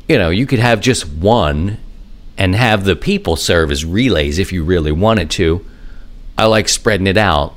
You 0.08 0.18
know, 0.18 0.30
you 0.30 0.46
could 0.46 0.58
have 0.58 0.80
just 0.80 1.06
one 1.06 1.78
and 2.40 2.54
have 2.54 2.84
the 2.84 2.96
people 2.96 3.36
serve 3.36 3.70
as 3.70 3.84
relays 3.84 4.38
if 4.38 4.50
you 4.50 4.64
really 4.64 4.90
wanted 4.90 5.30
to. 5.30 5.62
I 6.38 6.46
like 6.46 6.70
spreading 6.70 7.06
it 7.06 7.18
out, 7.18 7.54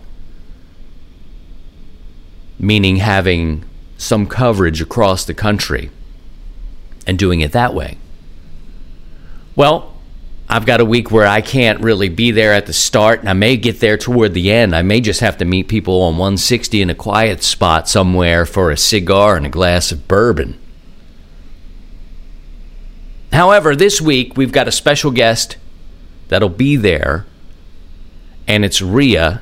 meaning 2.60 2.98
having 2.98 3.64
some 3.98 4.28
coverage 4.28 4.82
across 4.82 5.24
the 5.24 5.34
country 5.34 5.90
and 7.08 7.18
doing 7.18 7.40
it 7.40 7.54
that 7.54 7.74
way. 7.74 7.98
Well, 9.56 9.96
I've 10.50 10.66
got 10.66 10.82
a 10.82 10.86
week 10.86 11.12
where 11.12 11.28
I 11.28 11.40
can't 11.40 11.80
really 11.80 12.10
be 12.10 12.32
there 12.32 12.52
at 12.52 12.66
the 12.66 12.74
start, 12.74 13.22
and 13.22 13.30
I 13.30 13.34
may 13.34 13.56
get 13.56 13.80
there 13.80 13.98
toward 13.98 14.34
the 14.34 14.52
end. 14.52 14.76
I 14.76 14.82
may 14.82 15.00
just 15.00 15.22
have 15.22 15.38
to 15.38 15.46
meet 15.46 15.70
people 15.70 16.02
on 16.02 16.18
160 16.18 16.82
in 16.82 16.90
a 16.90 16.96
quiet 16.96 17.42
spot 17.42 17.88
somewhere 17.88 18.46
for 18.46 18.70
a 18.70 18.76
cigar 18.76 19.38
and 19.38 19.46
a 19.46 19.50
glass 19.50 19.94
of 19.94 20.10
bourbon. 20.10 20.60
However, 23.34 23.76
this 23.76 24.00
week 24.00 24.38
we've 24.38 24.52
got 24.52 24.68
a 24.68 24.72
special 24.72 25.12
guest 25.12 25.58
that'll 26.30 26.50
be 26.50 26.76
there, 26.76 27.26
and 28.48 28.64
it's 28.64 28.82
Ria, 28.82 29.42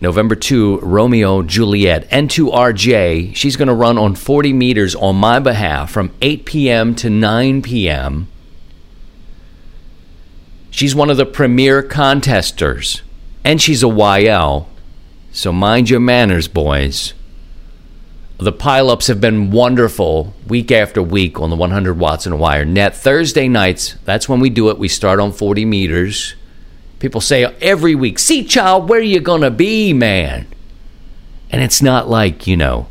November 0.00 0.34
2, 0.34 0.80
Romeo 0.80 1.42
Juliet, 1.42 2.10
N2RJ. 2.10 3.36
She's 3.36 3.56
going 3.56 3.68
to 3.68 3.74
run 3.74 3.96
on 3.96 4.14
40 4.14 4.52
meters 4.52 4.94
on 4.94 5.16
my 5.16 5.38
behalf 5.38 5.90
from 5.90 6.12
8 6.20 6.44
p.m. 6.44 6.94
to 6.96 7.08
9 7.08 7.62
p.m 7.62 8.28
She's 10.76 10.94
one 10.94 11.08
of 11.08 11.16
the 11.16 11.24
premier 11.24 11.82
contesters, 11.82 13.00
and 13.42 13.62
she's 13.62 13.82
a 13.82 13.86
YL. 13.86 14.66
So 15.32 15.50
mind 15.50 15.88
your 15.88 16.00
manners, 16.00 16.48
boys. 16.48 17.14
The 18.38 18.52
pileups 18.52 19.08
have 19.08 19.20
been 19.20 19.50
wonderful 19.50 20.34
week 20.46 20.70
after 20.70 21.02
week 21.02 21.40
on 21.40 21.48
the 21.48 21.56
100 21.56 21.98
watts 21.98 22.26
in 22.26 22.32
a 22.34 22.36
wire 22.36 22.66
net. 22.66 22.94
Thursday 22.94 23.48
nights, 23.48 23.94
that's 24.04 24.28
when 24.28 24.40
we 24.40 24.50
do 24.50 24.68
it. 24.68 24.78
We 24.78 24.88
start 24.88 25.20
on 25.20 25.32
40 25.32 25.64
meters. 25.64 26.34
People 26.98 27.22
say 27.22 27.44
every 27.62 27.94
week, 27.94 28.18
see, 28.18 28.44
child, 28.44 28.90
where 28.90 29.00
you 29.00 29.20
going 29.20 29.40
to 29.40 29.50
be, 29.50 29.94
man? 29.94 30.46
And 31.50 31.62
it's 31.62 31.80
not 31.80 32.10
like, 32.10 32.46
you 32.46 32.58
know, 32.58 32.88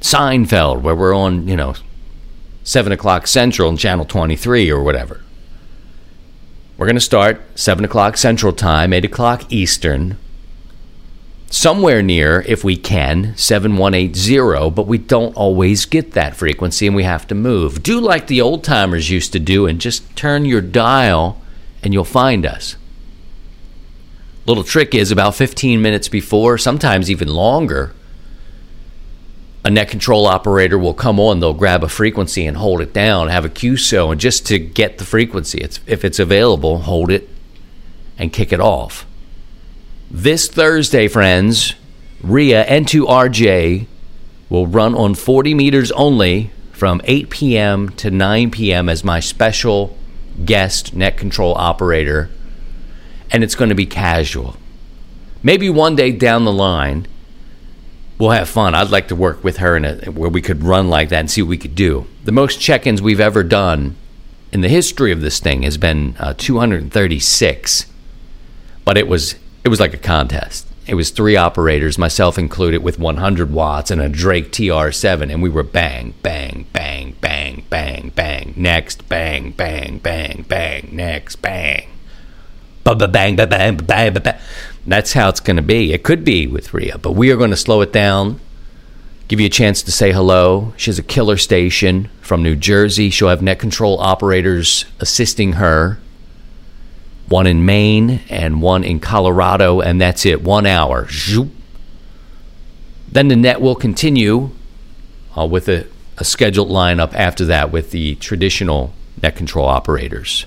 Seinfeld, 0.00 0.80
where 0.80 0.94
we're 0.94 1.14
on, 1.14 1.46
you 1.46 1.56
know, 1.56 1.74
7 2.64 2.92
o'clock 2.92 3.26
Central 3.26 3.68
and 3.68 3.78
Channel 3.78 4.06
23 4.06 4.70
or 4.70 4.82
whatever. 4.82 5.20
We're 6.78 6.86
going 6.86 6.96
to 6.96 7.00
start 7.00 7.42
7 7.54 7.84
o'clock 7.84 8.16
Central 8.16 8.54
Time, 8.54 8.94
8 8.94 9.04
o'clock 9.04 9.52
Eastern. 9.52 10.16
Somewhere 11.52 12.00
near, 12.00 12.44
if 12.46 12.62
we 12.62 12.76
can, 12.76 13.36
7180, 13.36 14.70
but 14.70 14.86
we 14.86 14.98
don't 14.98 15.36
always 15.36 15.84
get 15.84 16.12
that 16.12 16.36
frequency 16.36 16.86
and 16.86 16.94
we 16.94 17.02
have 17.02 17.26
to 17.26 17.34
move. 17.34 17.82
Do 17.82 17.98
like 18.00 18.28
the 18.28 18.40
old 18.40 18.62
timers 18.62 19.10
used 19.10 19.32
to 19.32 19.40
do 19.40 19.66
and 19.66 19.80
just 19.80 20.14
turn 20.14 20.44
your 20.44 20.60
dial 20.60 21.42
and 21.82 21.92
you'll 21.92 22.04
find 22.04 22.46
us. 22.46 22.76
Little 24.46 24.62
trick 24.62 24.94
is 24.94 25.10
about 25.10 25.34
15 25.34 25.82
minutes 25.82 26.08
before, 26.08 26.56
sometimes 26.56 27.10
even 27.10 27.26
longer, 27.26 27.94
a 29.64 29.70
net 29.70 29.90
control 29.90 30.26
operator 30.26 30.78
will 30.78 30.94
come 30.94 31.18
on, 31.18 31.40
they'll 31.40 31.52
grab 31.52 31.82
a 31.82 31.88
frequency 31.88 32.46
and 32.46 32.56
hold 32.58 32.80
it 32.80 32.92
down, 32.92 33.26
have 33.26 33.44
a 33.44 33.50
QSO, 33.50 34.12
and 34.12 34.20
just 34.20 34.46
to 34.46 34.58
get 34.60 34.98
the 34.98 35.04
frequency, 35.04 35.58
it's, 35.58 35.80
if 35.86 36.04
it's 36.04 36.20
available, 36.20 36.78
hold 36.78 37.10
it 37.10 37.28
and 38.16 38.32
kick 38.32 38.52
it 38.52 38.60
off. 38.60 39.04
This 40.12 40.48
Thursday, 40.48 41.06
friends, 41.06 41.76
RIA 42.20 42.64
N2RJ 42.66 43.86
will 44.48 44.66
run 44.66 44.92
on 44.96 45.14
40 45.14 45.54
meters 45.54 45.92
only 45.92 46.50
from 46.72 47.00
8 47.04 47.30
p.m. 47.30 47.90
to 47.90 48.10
9 48.10 48.50
p.m. 48.50 48.88
as 48.88 49.04
my 49.04 49.20
special 49.20 49.96
guest 50.44 50.94
net 50.94 51.16
control 51.16 51.54
operator, 51.54 52.28
and 53.30 53.44
it's 53.44 53.54
going 53.54 53.68
to 53.68 53.76
be 53.76 53.86
casual. 53.86 54.56
Maybe 55.44 55.70
one 55.70 55.94
day 55.94 56.10
down 56.10 56.44
the 56.44 56.52
line, 56.52 57.06
we'll 58.18 58.30
have 58.30 58.48
fun. 58.48 58.74
I'd 58.74 58.90
like 58.90 59.06
to 59.08 59.16
work 59.16 59.44
with 59.44 59.58
her 59.58 59.76
in 59.76 59.84
a, 59.84 59.94
where 60.10 60.28
we 60.28 60.42
could 60.42 60.64
run 60.64 60.90
like 60.90 61.10
that 61.10 61.20
and 61.20 61.30
see 61.30 61.42
what 61.42 61.50
we 61.50 61.56
could 61.56 61.76
do. 61.76 62.08
The 62.24 62.32
most 62.32 62.60
check-ins 62.60 63.00
we've 63.00 63.20
ever 63.20 63.44
done 63.44 63.94
in 64.50 64.60
the 64.60 64.68
history 64.68 65.12
of 65.12 65.20
this 65.20 65.38
thing 65.38 65.62
has 65.62 65.76
been 65.78 66.16
uh, 66.18 66.34
236, 66.36 67.86
but 68.84 68.98
it 68.98 69.06
was 69.06 69.36
it 69.64 69.68
was 69.68 69.80
like 69.80 69.94
a 69.94 69.98
contest. 69.98 70.66
it 70.86 70.94
was 70.94 71.10
three 71.10 71.36
operators, 71.36 71.98
myself 71.98 72.38
included, 72.38 72.82
with 72.82 72.98
100 72.98 73.52
watts 73.52 73.90
and 73.90 74.00
a 74.00 74.08
Drake 74.08 74.50
TR7, 74.50 75.30
and 75.30 75.42
we 75.42 75.48
were 75.48 75.62
bang, 75.62 76.14
bang, 76.22 76.66
bang, 76.72 77.14
bang, 77.20 77.64
bang, 77.70 78.10
bang, 78.16 78.54
next, 78.56 79.08
bang, 79.08 79.52
bang, 79.52 79.98
bang, 79.98 80.44
bang, 80.48 80.88
next, 80.90 81.42
bang, 81.42 81.88
bang, 82.82 82.98
bang, 82.98 83.36
bang, 83.36 83.48
bang, 83.48 83.76
bang, 83.76 84.14
bang. 84.14 84.38
That's 84.86 85.12
how 85.12 85.28
it's 85.28 85.40
going 85.40 85.56
to 85.56 85.62
be. 85.62 85.92
It 85.92 86.02
could 86.02 86.24
be 86.24 86.46
with 86.46 86.74
Ria, 86.74 86.98
but 86.98 87.12
we 87.12 87.30
are 87.30 87.36
going 87.36 87.50
to 87.50 87.56
slow 87.56 87.82
it 87.82 87.92
down. 87.92 88.40
Give 89.28 89.38
you 89.38 89.46
a 89.46 89.50
chance 89.50 89.82
to 89.82 89.92
say 89.92 90.10
hello. 90.10 90.74
She 90.76 90.90
has 90.90 90.98
a 90.98 91.04
killer 91.04 91.36
station 91.36 92.08
from 92.20 92.42
New 92.42 92.56
Jersey. 92.56 93.10
She'll 93.10 93.28
have 93.28 93.42
net 93.42 93.60
control 93.60 94.00
operators 94.00 94.86
assisting 94.98 95.52
her 95.52 95.98
one 97.30 97.46
in 97.46 97.64
Maine 97.64 98.20
and 98.28 98.60
one 98.60 98.82
in 98.82 98.98
Colorado, 98.98 99.80
and 99.80 100.00
that's 100.00 100.26
it. 100.26 100.42
One 100.42 100.66
hour. 100.66 101.08
Then 103.08 103.28
the 103.28 103.36
net 103.36 103.60
will 103.60 103.76
continue 103.76 104.50
uh, 105.38 105.46
with 105.46 105.68
a, 105.68 105.86
a 106.18 106.24
scheduled 106.24 106.68
lineup 106.68 107.14
after 107.14 107.44
that 107.46 107.70
with 107.70 107.92
the 107.92 108.16
traditional 108.16 108.92
net 109.22 109.36
control 109.36 109.66
operators. 109.66 110.44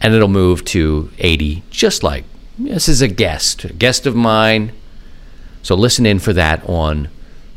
And 0.00 0.12
it'll 0.12 0.28
move 0.28 0.64
to 0.66 1.10
80, 1.18 1.62
just 1.70 2.02
like 2.02 2.24
this 2.58 2.88
is 2.88 3.00
a 3.00 3.08
guest, 3.08 3.64
a 3.64 3.72
guest 3.72 4.06
of 4.06 4.16
mine. 4.16 4.72
So 5.62 5.76
listen 5.76 6.04
in 6.04 6.18
for 6.18 6.32
that 6.32 6.68
on 6.68 7.08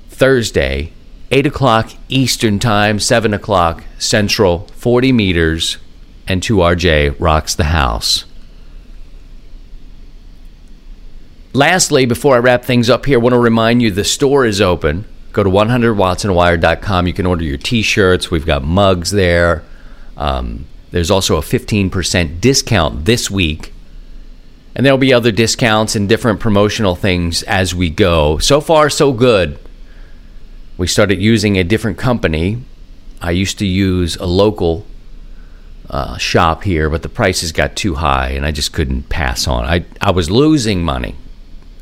Thursday, 0.10 0.94
8 1.32 1.48
o'clock 1.48 1.92
Eastern 2.10 2.60
Time, 2.60 3.00
7 3.00 3.34
o'clock 3.34 3.84
Central, 3.98 4.68
40 4.76 5.12
meters 5.12 5.78
N2RJ 6.30 7.16
rocks 7.20 7.56
the 7.56 7.66
house. 7.66 8.26
Lastly, 11.54 12.06
before 12.06 12.36
I 12.36 12.40
wrap 12.40 12.64
things 12.64 12.90
up 12.90 13.08
here, 13.08 13.18
I 13.18 13.22
want 13.22 13.34
to 13.34 13.40
remind 13.40 13.82
you 13.82 13.90
the 13.90 14.04
store 14.04 14.46
is 14.46 14.62
open. 14.62 15.06
Go 15.34 15.44
to 15.44 15.50
100wattsandawire.com. 15.50 17.08
You 17.08 17.14
can 17.14 17.26
order 17.26 17.44
your 17.44 17.58
t 17.58 17.82
shirts. 17.82 18.30
We've 18.30 18.46
got 18.46 18.64
mugs 18.64 19.10
there. 19.10 19.64
Um, 20.16 20.66
there's 20.92 21.10
also 21.10 21.38
a 21.38 21.42
15% 21.42 22.40
discount 22.40 23.06
this 23.06 23.32
week. 23.32 23.74
And 24.76 24.86
there'll 24.86 25.00
be 25.00 25.14
other 25.14 25.32
discounts 25.32 25.96
and 25.96 26.08
different 26.08 26.40
promotional 26.40 26.96
things 26.96 27.42
as 27.44 27.74
we 27.74 27.90
go. 27.90 28.38
So 28.38 28.62
far, 28.62 28.90
so 28.90 29.12
good. 29.12 29.58
We 30.78 30.88
started 30.88 31.20
using 31.20 31.58
a 31.58 31.64
different 31.64 31.98
company. 31.98 32.64
I 33.22 33.32
used 33.32 33.60
to 33.60 33.66
use 33.66 34.16
a 34.18 34.26
local 34.26 34.86
uh, 35.90 36.18
shop 36.18 36.64
here, 36.64 36.90
but 36.90 37.02
the 37.02 37.10
prices 37.10 37.52
got 37.52 37.76
too 37.76 37.96
high, 37.96 38.30
and 38.30 38.46
I 38.46 38.52
just 38.52 38.74
couldn't 38.74 39.10
pass 39.10 39.48
on. 39.48 39.66
I 39.66 39.86
I 40.00 40.12
was 40.12 40.30
losing 40.30 40.84
money, 40.84 41.16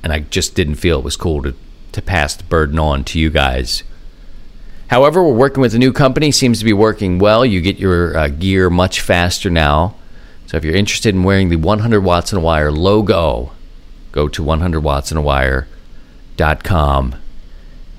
and 0.03 0.13
I 0.13 0.19
just 0.19 0.55
didn't 0.55 0.75
feel 0.75 0.99
it 0.99 1.03
was 1.03 1.17
cool 1.17 1.43
to 1.43 1.53
to 1.91 2.01
pass 2.01 2.35
the 2.35 2.43
burden 2.43 2.79
on 2.79 3.03
to 3.05 3.19
you 3.19 3.29
guys. 3.29 3.83
However, 4.89 5.21
we're 5.21 5.33
working 5.33 5.61
with 5.61 5.75
a 5.75 5.79
new 5.79 5.91
company. 5.91 6.31
Seems 6.31 6.59
to 6.59 6.65
be 6.65 6.71
working 6.71 7.19
well. 7.19 7.45
You 7.45 7.59
get 7.59 7.77
your 7.77 8.17
uh, 8.17 8.29
gear 8.29 8.69
much 8.69 9.01
faster 9.01 9.49
now. 9.49 9.95
So 10.45 10.55
if 10.55 10.63
you're 10.63 10.75
interested 10.75 11.13
in 11.13 11.23
wearing 11.23 11.49
the 11.49 11.57
100 11.57 11.99
watts 11.99 12.31
and 12.31 12.41
a 12.41 12.45
wire 12.45 12.71
logo, 12.71 13.51
go 14.13 14.29
to 14.29 14.41
100wattsandawire.com 14.41 17.15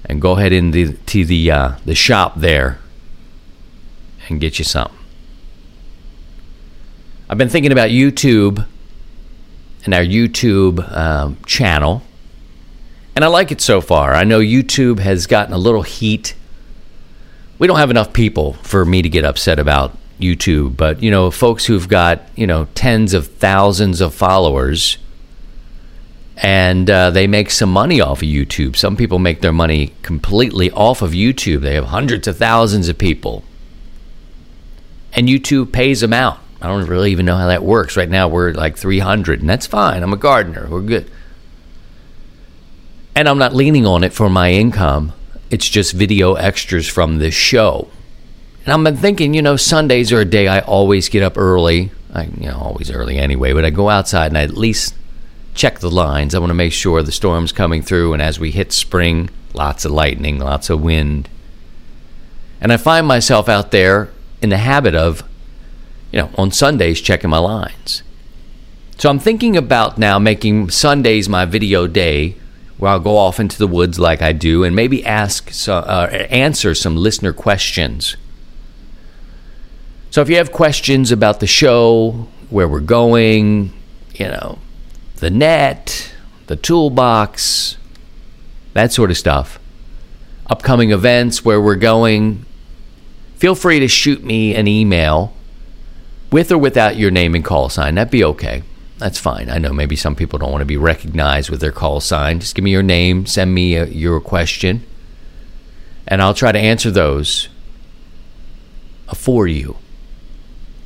and 0.06 0.22
go 0.22 0.32
ahead 0.32 0.54
into 0.54 0.92
the, 0.92 1.24
the, 1.24 1.50
uh, 1.50 1.72
the 1.84 1.94
shop 1.94 2.36
there 2.36 2.78
and 4.30 4.40
get 4.40 4.58
you 4.58 4.64
something. 4.64 4.97
I've 7.30 7.36
been 7.36 7.50
thinking 7.50 7.72
about 7.72 7.90
YouTube 7.90 8.66
and 9.84 9.92
our 9.92 10.02
YouTube 10.02 10.80
um, 10.96 11.36
channel, 11.44 12.02
and 13.14 13.22
I 13.22 13.28
like 13.28 13.52
it 13.52 13.60
so 13.60 13.82
far. 13.82 14.14
I 14.14 14.24
know 14.24 14.40
YouTube 14.40 14.98
has 15.00 15.26
gotten 15.26 15.52
a 15.52 15.58
little 15.58 15.82
heat. 15.82 16.34
We 17.58 17.66
don't 17.66 17.76
have 17.76 17.90
enough 17.90 18.14
people 18.14 18.54
for 18.54 18.86
me 18.86 19.02
to 19.02 19.10
get 19.10 19.26
upset 19.26 19.58
about 19.58 19.94
YouTube, 20.18 20.78
but 20.78 21.02
you 21.02 21.10
know, 21.10 21.30
folks 21.30 21.66
who've 21.66 21.86
got 21.86 22.22
you 22.34 22.46
know 22.46 22.66
tens 22.74 23.12
of 23.12 23.26
thousands 23.26 24.00
of 24.00 24.14
followers, 24.14 24.96
and 26.38 26.88
uh, 26.88 27.10
they 27.10 27.26
make 27.26 27.50
some 27.50 27.70
money 27.70 28.00
off 28.00 28.22
of 28.22 28.28
YouTube. 28.28 28.74
Some 28.74 28.96
people 28.96 29.18
make 29.18 29.42
their 29.42 29.52
money 29.52 29.92
completely 30.00 30.70
off 30.70 31.02
of 31.02 31.10
YouTube. 31.10 31.60
They 31.60 31.74
have 31.74 31.86
hundreds 31.86 32.26
of 32.26 32.38
thousands 32.38 32.88
of 32.88 32.96
people, 32.96 33.44
and 35.12 35.28
YouTube 35.28 35.72
pays 35.72 36.00
them 36.00 36.14
out. 36.14 36.38
I 36.60 36.66
don't 36.66 36.86
really 36.86 37.12
even 37.12 37.26
know 37.26 37.36
how 37.36 37.46
that 37.46 37.62
works. 37.62 37.96
Right 37.96 38.08
now, 38.08 38.28
we're 38.28 38.52
like 38.52 38.76
300, 38.76 39.40
and 39.40 39.48
that's 39.48 39.66
fine. 39.66 40.02
I'm 40.02 40.12
a 40.12 40.16
gardener. 40.16 40.66
We're 40.68 40.82
good. 40.82 41.10
And 43.14 43.28
I'm 43.28 43.38
not 43.38 43.54
leaning 43.54 43.86
on 43.86 44.04
it 44.04 44.12
for 44.12 44.28
my 44.28 44.50
income. 44.50 45.12
It's 45.50 45.68
just 45.68 45.92
video 45.92 46.34
extras 46.34 46.88
from 46.88 47.18
this 47.18 47.34
show. 47.34 47.88
And 48.64 48.72
I've 48.72 48.84
been 48.84 49.00
thinking, 49.00 49.34
you 49.34 49.42
know, 49.42 49.56
Sundays 49.56 50.12
are 50.12 50.20
a 50.20 50.24
day 50.24 50.46
I 50.48 50.60
always 50.60 51.08
get 51.08 51.22
up 51.22 51.38
early. 51.38 51.90
I, 52.12 52.24
you 52.24 52.48
know, 52.48 52.58
always 52.58 52.90
early 52.90 53.18
anyway, 53.18 53.52
but 53.52 53.64
I 53.64 53.70
go 53.70 53.88
outside 53.88 54.26
and 54.26 54.38
I 54.38 54.42
at 54.42 54.56
least 54.56 54.94
check 55.54 55.78
the 55.78 55.90
lines. 55.90 56.34
I 56.34 56.38
want 56.38 56.50
to 56.50 56.54
make 56.54 56.72
sure 56.72 57.02
the 57.02 57.12
storm's 57.12 57.52
coming 57.52 57.82
through. 57.82 58.12
And 58.12 58.22
as 58.22 58.38
we 58.38 58.50
hit 58.50 58.72
spring, 58.72 59.30
lots 59.54 59.84
of 59.84 59.92
lightning, 59.92 60.38
lots 60.38 60.70
of 60.70 60.82
wind. 60.82 61.28
And 62.60 62.72
I 62.72 62.76
find 62.76 63.06
myself 63.06 63.48
out 63.48 63.70
there 63.70 64.10
in 64.42 64.50
the 64.50 64.58
habit 64.58 64.94
of 64.94 65.22
you 66.12 66.20
know, 66.20 66.30
on 66.36 66.50
Sundays 66.50 67.00
checking 67.00 67.30
my 67.30 67.38
lines. 67.38 68.02
So 68.98 69.10
I'm 69.10 69.18
thinking 69.18 69.56
about 69.56 69.98
now 69.98 70.18
making 70.18 70.70
Sundays 70.70 71.28
my 71.28 71.44
video 71.44 71.86
day 71.86 72.36
where 72.78 72.92
I'll 72.92 73.00
go 73.00 73.16
off 73.16 73.40
into 73.40 73.58
the 73.58 73.66
woods 73.66 73.98
like 73.98 74.22
I 74.22 74.32
do 74.32 74.64
and 74.64 74.74
maybe 74.74 75.04
ask 75.04 75.52
uh, 75.68 76.08
answer 76.30 76.74
some 76.74 76.96
listener 76.96 77.32
questions. 77.32 78.16
So 80.10 80.22
if 80.22 80.28
you 80.28 80.36
have 80.36 80.52
questions 80.52 81.12
about 81.12 81.40
the 81.40 81.46
show, 81.46 82.28
where 82.50 82.66
we're 82.66 82.80
going, 82.80 83.72
you 84.14 84.26
know, 84.26 84.58
the 85.16 85.30
net, 85.30 86.12
the 86.46 86.56
toolbox, 86.56 87.76
that 88.72 88.92
sort 88.92 89.10
of 89.10 89.18
stuff, 89.18 89.58
upcoming 90.46 90.92
events, 90.92 91.44
where 91.44 91.60
we're 91.60 91.76
going, 91.76 92.46
feel 93.36 93.54
free 93.54 93.80
to 93.80 93.88
shoot 93.88 94.24
me 94.24 94.54
an 94.54 94.66
email 94.66 95.34
with 96.30 96.52
or 96.52 96.58
without 96.58 96.96
your 96.96 97.10
name 97.10 97.34
and 97.34 97.44
call 97.44 97.68
sign. 97.68 97.94
That'd 97.94 98.10
be 98.10 98.24
okay. 98.24 98.62
That's 98.98 99.18
fine. 99.18 99.48
I 99.48 99.58
know 99.58 99.72
maybe 99.72 99.96
some 99.96 100.16
people 100.16 100.38
don't 100.38 100.50
want 100.50 100.62
to 100.62 100.66
be 100.66 100.76
recognized 100.76 101.50
with 101.50 101.60
their 101.60 101.72
call 101.72 102.00
sign. 102.00 102.40
Just 102.40 102.54
give 102.54 102.64
me 102.64 102.72
your 102.72 102.82
name, 102.82 103.26
send 103.26 103.54
me 103.54 103.76
a, 103.76 103.84
uh, 103.84 103.86
your 103.86 104.20
question, 104.20 104.84
and 106.06 106.20
I'll 106.20 106.34
try 106.34 106.50
to 106.50 106.58
answer 106.58 106.90
those 106.90 107.48
for 109.14 109.46
you. 109.46 109.76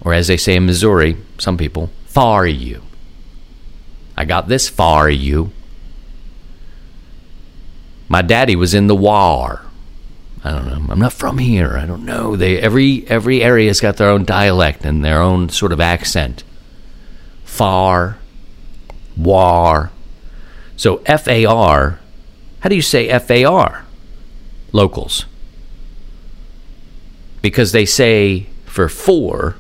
Or 0.03 0.13
as 0.13 0.27
they 0.27 0.37
say 0.37 0.57
in 0.57 0.67
Missouri, 0.67 1.17
some 1.39 1.57
people, 1.57 1.91
far 2.07 2.47
you. 2.47 2.83
I 4.17 4.25
got 4.25 4.49
this 4.49 4.69
far 4.69 5.09
you. 5.09 5.53
My 8.09 8.21
daddy 8.21 8.57
was 8.57 8.75
in 8.75 8.89
the 8.89 8.97
war. 8.97 9.63
I 10.45 10.51
don't 10.51 10.67
know. 10.67 10.93
I'm 10.93 10.99
not 10.99 11.13
from 11.13 11.39
here. 11.39 11.77
I 11.77 11.87
don't 11.87 12.05
know. 12.05 12.35
They 12.35 12.59
every 12.59 13.07
every 13.07 13.43
area's 13.43 13.81
got 13.81 13.97
their 13.97 14.09
own 14.09 14.25
dialect 14.25 14.85
and 14.85 15.05
their 15.05 15.21
own 15.21 15.49
sort 15.49 15.73
of 15.73 15.81
accent. 15.81 16.43
Far, 17.45 18.19
war. 19.17 19.91
So 20.77 21.01
F 21.07 21.29
A 21.29 21.45
R. 21.45 22.01
How 22.61 22.69
do 22.69 22.75
you 22.75 22.83
say 22.83 23.09
F 23.09 23.31
A 23.31 23.45
R? 23.45 23.85
Locals. 24.73 25.27
Because 27.41 27.73
they 27.73 27.85
say 27.85 28.47
for 28.65 28.89
four, 28.89 29.57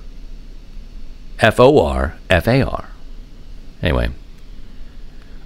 F 1.38 1.60
O 1.60 1.84
R, 1.84 2.16
F 2.30 2.48
A 2.48 2.62
R. 2.62 2.88
Anyway, 3.82 4.10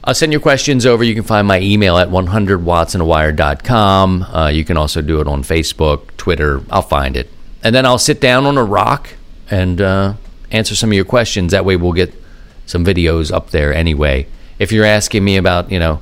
uh, 0.06 0.14
send 0.14 0.32
your 0.32 0.40
questions 0.40 0.86
over. 0.86 1.02
You 1.02 1.14
can 1.14 1.24
find 1.24 1.48
my 1.48 1.60
email 1.60 1.98
at 1.98 2.08
100wattsandawire.com. 2.08 4.22
Uh, 4.22 4.48
you 4.48 4.64
can 4.64 4.76
also 4.76 5.02
do 5.02 5.20
it 5.20 5.26
on 5.26 5.42
Facebook, 5.42 6.16
Twitter. 6.16 6.62
I'll 6.70 6.82
find 6.82 7.16
it. 7.16 7.28
And 7.62 7.74
then 7.74 7.84
I'll 7.84 7.98
sit 7.98 8.20
down 8.20 8.46
on 8.46 8.56
a 8.56 8.64
rock 8.64 9.14
and 9.50 9.80
uh, 9.80 10.14
answer 10.52 10.76
some 10.76 10.90
of 10.90 10.94
your 10.94 11.04
questions. 11.04 11.50
That 11.50 11.64
way 11.64 11.74
we'll 11.74 11.92
get 11.92 12.14
some 12.66 12.84
videos 12.84 13.32
up 13.32 13.50
there 13.50 13.74
anyway. 13.74 14.28
If 14.60 14.70
you're 14.70 14.84
asking 14.84 15.24
me 15.24 15.36
about, 15.36 15.72
you 15.72 15.80
know, 15.80 16.00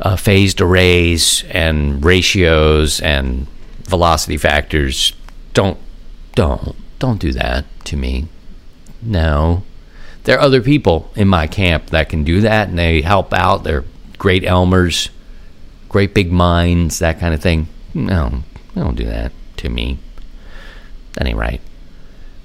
uh, 0.00 0.14
phased 0.14 0.60
arrays 0.60 1.42
and 1.50 2.04
ratios 2.04 3.00
and 3.00 3.48
velocity 3.82 4.36
factors, 4.36 5.12
don't, 5.54 5.76
don't, 6.36 6.76
don't 7.00 7.18
do 7.18 7.32
that 7.32 7.64
to 7.86 7.96
me. 7.96 8.28
No, 9.02 9.64
there 10.28 10.36
are 10.36 10.42
other 10.42 10.60
people 10.60 11.10
in 11.16 11.26
my 11.26 11.46
camp 11.46 11.86
that 11.86 12.10
can 12.10 12.22
do 12.22 12.42
that 12.42 12.68
and 12.68 12.78
they 12.78 13.00
help 13.00 13.32
out. 13.32 13.64
They're 13.64 13.86
great 14.18 14.42
Elmers, 14.42 15.08
great 15.88 16.12
big 16.12 16.30
minds, 16.30 16.98
that 16.98 17.18
kind 17.18 17.32
of 17.32 17.40
thing. 17.40 17.66
No, 17.94 18.42
don't 18.74 18.94
do 18.94 19.06
that 19.06 19.32
to 19.56 19.70
me. 19.70 19.98
That 21.14 21.26
ain't 21.26 21.38
right. 21.38 21.62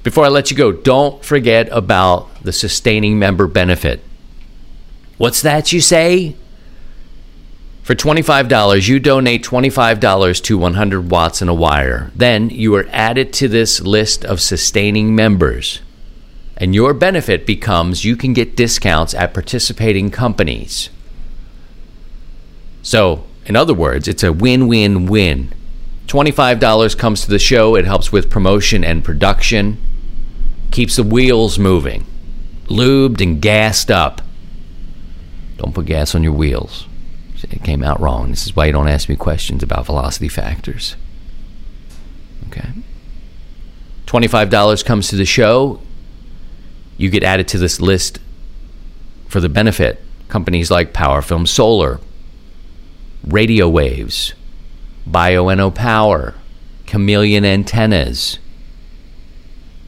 Before 0.02 0.24
I 0.24 0.30
let 0.30 0.50
you 0.50 0.56
go, 0.56 0.72
don't 0.72 1.26
forget 1.26 1.68
about 1.74 2.42
the 2.42 2.54
sustaining 2.54 3.20
member 3.20 3.48
benefit. 3.48 4.00
What's 5.18 5.42
that 5.42 5.74
you 5.74 5.82
say? 5.82 6.38
For 7.82 7.96
$25, 7.96 8.88
you 8.88 8.98
donate 9.02 9.44
$25 9.44 10.42
to 10.44 10.58
100 10.58 11.12
watts 11.12 11.42
in 11.42 11.50
a 11.50 11.54
wire. 11.54 12.14
Then 12.16 12.50
you 12.50 12.74
are 12.76 12.88
added 12.92 13.34
to 13.34 13.50
this 13.50 13.82
list 13.82 14.24
of 14.24 14.40
sustaining 14.40 15.18
members. 15.18 15.82
And 16.58 16.76
your 16.76 16.94
benefit 16.94 17.46
becomes 17.46 18.06
you 18.06 18.16
can 18.16 18.34
get 18.34 18.56
discounts 18.56 19.14
at 19.14 19.34
participating 19.34 20.12
companies. 20.12 20.90
So, 22.82 23.26
in 23.46 23.56
other 23.56 23.74
words, 23.74 24.08
it's 24.08 24.24
a 24.24 24.34
win 24.34 24.68
win 24.68 25.06
win. 25.06 25.54
$25 26.08 26.98
comes 26.98 27.22
to 27.22 27.30
the 27.30 27.40
show, 27.40 27.76
it 27.76 27.86
helps 27.86 28.12
with 28.12 28.30
promotion 28.30 28.84
and 28.84 29.04
production, 29.04 29.78
keeps 30.72 30.98
the 30.98 31.04
wheels 31.04 31.58
moving, 31.58 32.06
lubed 32.66 33.22
and 33.22 33.42
gassed 33.42 33.90
up. 33.90 34.22
Don't 35.58 35.74
put 35.74 35.86
gas 35.86 36.14
on 36.14 36.24
your 36.24 36.34
wheels. 36.34 36.88
It 37.50 37.64
came 37.64 37.84
out 37.84 38.00
wrong. 38.00 38.30
This 38.30 38.46
is 38.46 38.56
why 38.56 38.66
you 38.66 38.72
don't 38.72 38.88
ask 38.88 39.10
me 39.10 39.16
questions 39.16 39.64
about 39.64 39.86
velocity 39.86 40.28
factors. 40.28 40.96
Okay. 42.48 42.70
$25 44.06 44.86
comes 44.86 45.08
to 45.10 45.16
the 45.16 45.26
show. 45.26 45.82
You 46.98 47.10
get 47.10 47.24
added 47.24 47.48
to 47.50 47.58
this 47.58 47.82
list 47.82 48.20
for 49.28 49.40
the 49.40 49.50
benefit. 49.50 50.02
Companies 50.28 50.72
like 50.72 50.94
PowerFilm 50.94 51.48
Solar, 51.48 52.00
Radio 53.26 53.70
Waves, 53.70 54.34
Bioenno 55.08 55.74
Power, 55.74 56.36
Chameleon 56.88 57.46
Antennas, 57.46 58.40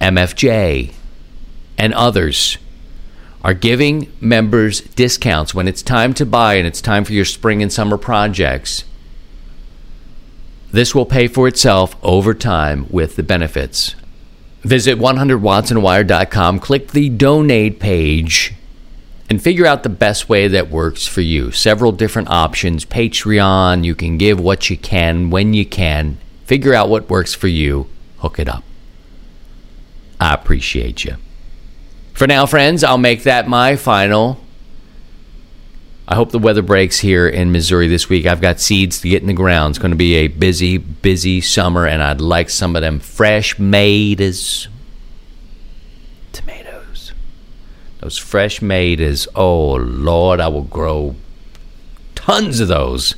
MFJ, 0.02 0.94
and 1.78 1.94
others 1.94 2.58
are 3.44 3.54
giving 3.54 4.12
members 4.20 4.82
discounts 4.82 5.54
when 5.54 5.68
it's 5.68 5.84
time 5.84 6.14
to 6.16 6.26
buy 6.26 6.56
and 6.56 6.66
it's 6.66 6.82
time 6.82 7.06
for 7.06 7.14
your 7.14 7.26
spring 7.26 7.62
and 7.62 7.72
summer 7.72 7.98
projects. 7.98 8.84
This 10.72 10.96
will 10.96 11.06
pay 11.06 11.28
for 11.28 11.48
itself 11.48 11.96
over 12.02 12.34
time 12.34 12.88
with 12.90 13.16
the 13.16 13.24
benefits. 13.24 13.96
Visit 14.66 14.98
100wattsandwire.com, 14.98 16.60
click 16.60 16.88
the 16.88 17.10
donate 17.10 17.80
page, 17.80 18.56
and 19.30 19.40
figure 19.40 19.68
out 19.68 19.84
the 19.84 19.90
best 19.90 20.28
way 20.28 20.48
that 20.48 20.72
works 20.72 21.06
for 21.06 21.22
you. 21.22 21.52
Several 21.52 21.92
different 21.92 22.32
options 22.32 22.84
Patreon, 22.84 23.84
you 23.84 23.94
can 23.94 24.18
give 24.18 24.40
what 24.40 24.72
you 24.72 24.76
can 24.76 25.30
when 25.30 25.54
you 25.54 25.68
can. 25.68 26.18
Figure 26.46 26.74
out 26.74 26.90
what 26.90 27.12
works 27.12 27.36
for 27.36 27.48
you, 27.48 27.88
hook 28.18 28.40
it 28.40 28.50
up. 28.50 28.64
I 30.20 30.34
appreciate 30.34 31.06
you. 31.06 31.18
For 32.14 32.26
now, 32.26 32.48
friends, 32.48 32.84
I'll 32.84 32.98
make 32.98 33.22
that 33.22 33.48
my 33.48 33.76
final. 33.76 34.40
I 36.08 36.14
hope 36.14 36.32
the 36.32 36.40
weather 36.40 36.62
breaks 36.62 37.00
here 37.00 37.28
in 37.28 37.52
Missouri 37.52 37.88
this 37.88 38.10
week. 38.10 38.28
I've 38.28 38.42
got 38.42 38.60
seeds 38.60 39.02
to 39.02 39.10
get 39.10 39.22
in 39.22 39.28
the 39.28 39.34
ground. 39.34 39.72
It's 39.72 39.80
going 39.80 39.92
to 39.92 39.98
be 39.98 40.16
a 40.16 40.28
busy, 40.28 40.78
busy 40.78 41.42
summer, 41.42 41.88
and 41.88 42.04
I'd 42.04 42.22
like 42.22 42.52
some 42.52 42.76
of 42.76 42.84
them 42.84 43.00
fresh 43.00 43.58
made 43.58 44.22
as 44.22 44.68
tomatoes. 46.32 47.12
Those 48.02 48.20
fresh 48.20 48.62
made 48.62 49.02
as, 49.02 49.28
oh 49.34 49.74
Lord, 49.74 50.40
I 50.40 50.48
will 50.48 50.64
grow 50.64 51.16
tons 52.14 52.60
of 52.60 52.68
those. 52.68 53.16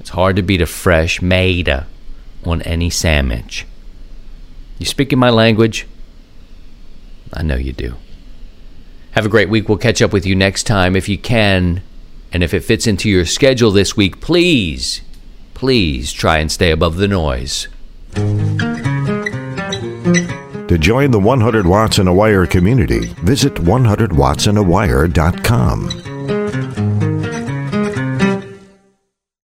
It's 0.00 0.10
hard 0.10 0.34
to 0.36 0.42
beat 0.42 0.60
a 0.60 0.66
fresh 0.66 1.22
made 1.22 1.68
on 2.44 2.62
any 2.62 2.90
sandwich. 2.90 3.66
You 4.78 4.86
speaking 4.86 5.20
my 5.20 5.30
language? 5.30 5.86
I 7.32 7.42
know 7.42 7.56
you 7.56 7.72
do. 7.72 7.94
Have 9.16 9.24
a 9.24 9.30
great 9.30 9.48
week. 9.48 9.66
We'll 9.66 9.78
catch 9.78 10.02
up 10.02 10.12
with 10.12 10.26
you 10.26 10.34
next 10.34 10.64
time 10.64 10.94
if 10.94 11.08
you 11.08 11.16
can. 11.16 11.80
And 12.32 12.42
if 12.42 12.52
it 12.52 12.60
fits 12.60 12.86
into 12.86 13.08
your 13.08 13.24
schedule 13.24 13.70
this 13.70 13.96
week, 13.96 14.20
please, 14.20 15.00
please 15.54 16.12
try 16.12 16.36
and 16.36 16.52
stay 16.52 16.70
above 16.70 16.96
the 16.96 17.08
noise. 17.08 17.66
To 20.66 20.76
join 20.78 21.12
the 21.12 21.18
100 21.18 21.66
Watts 21.66 21.98
and 21.98 22.10
a 22.10 22.12
Wire 22.12 22.46
community, 22.46 23.06
visit 23.22 23.54
100wattsandawire.com. 23.54 26.15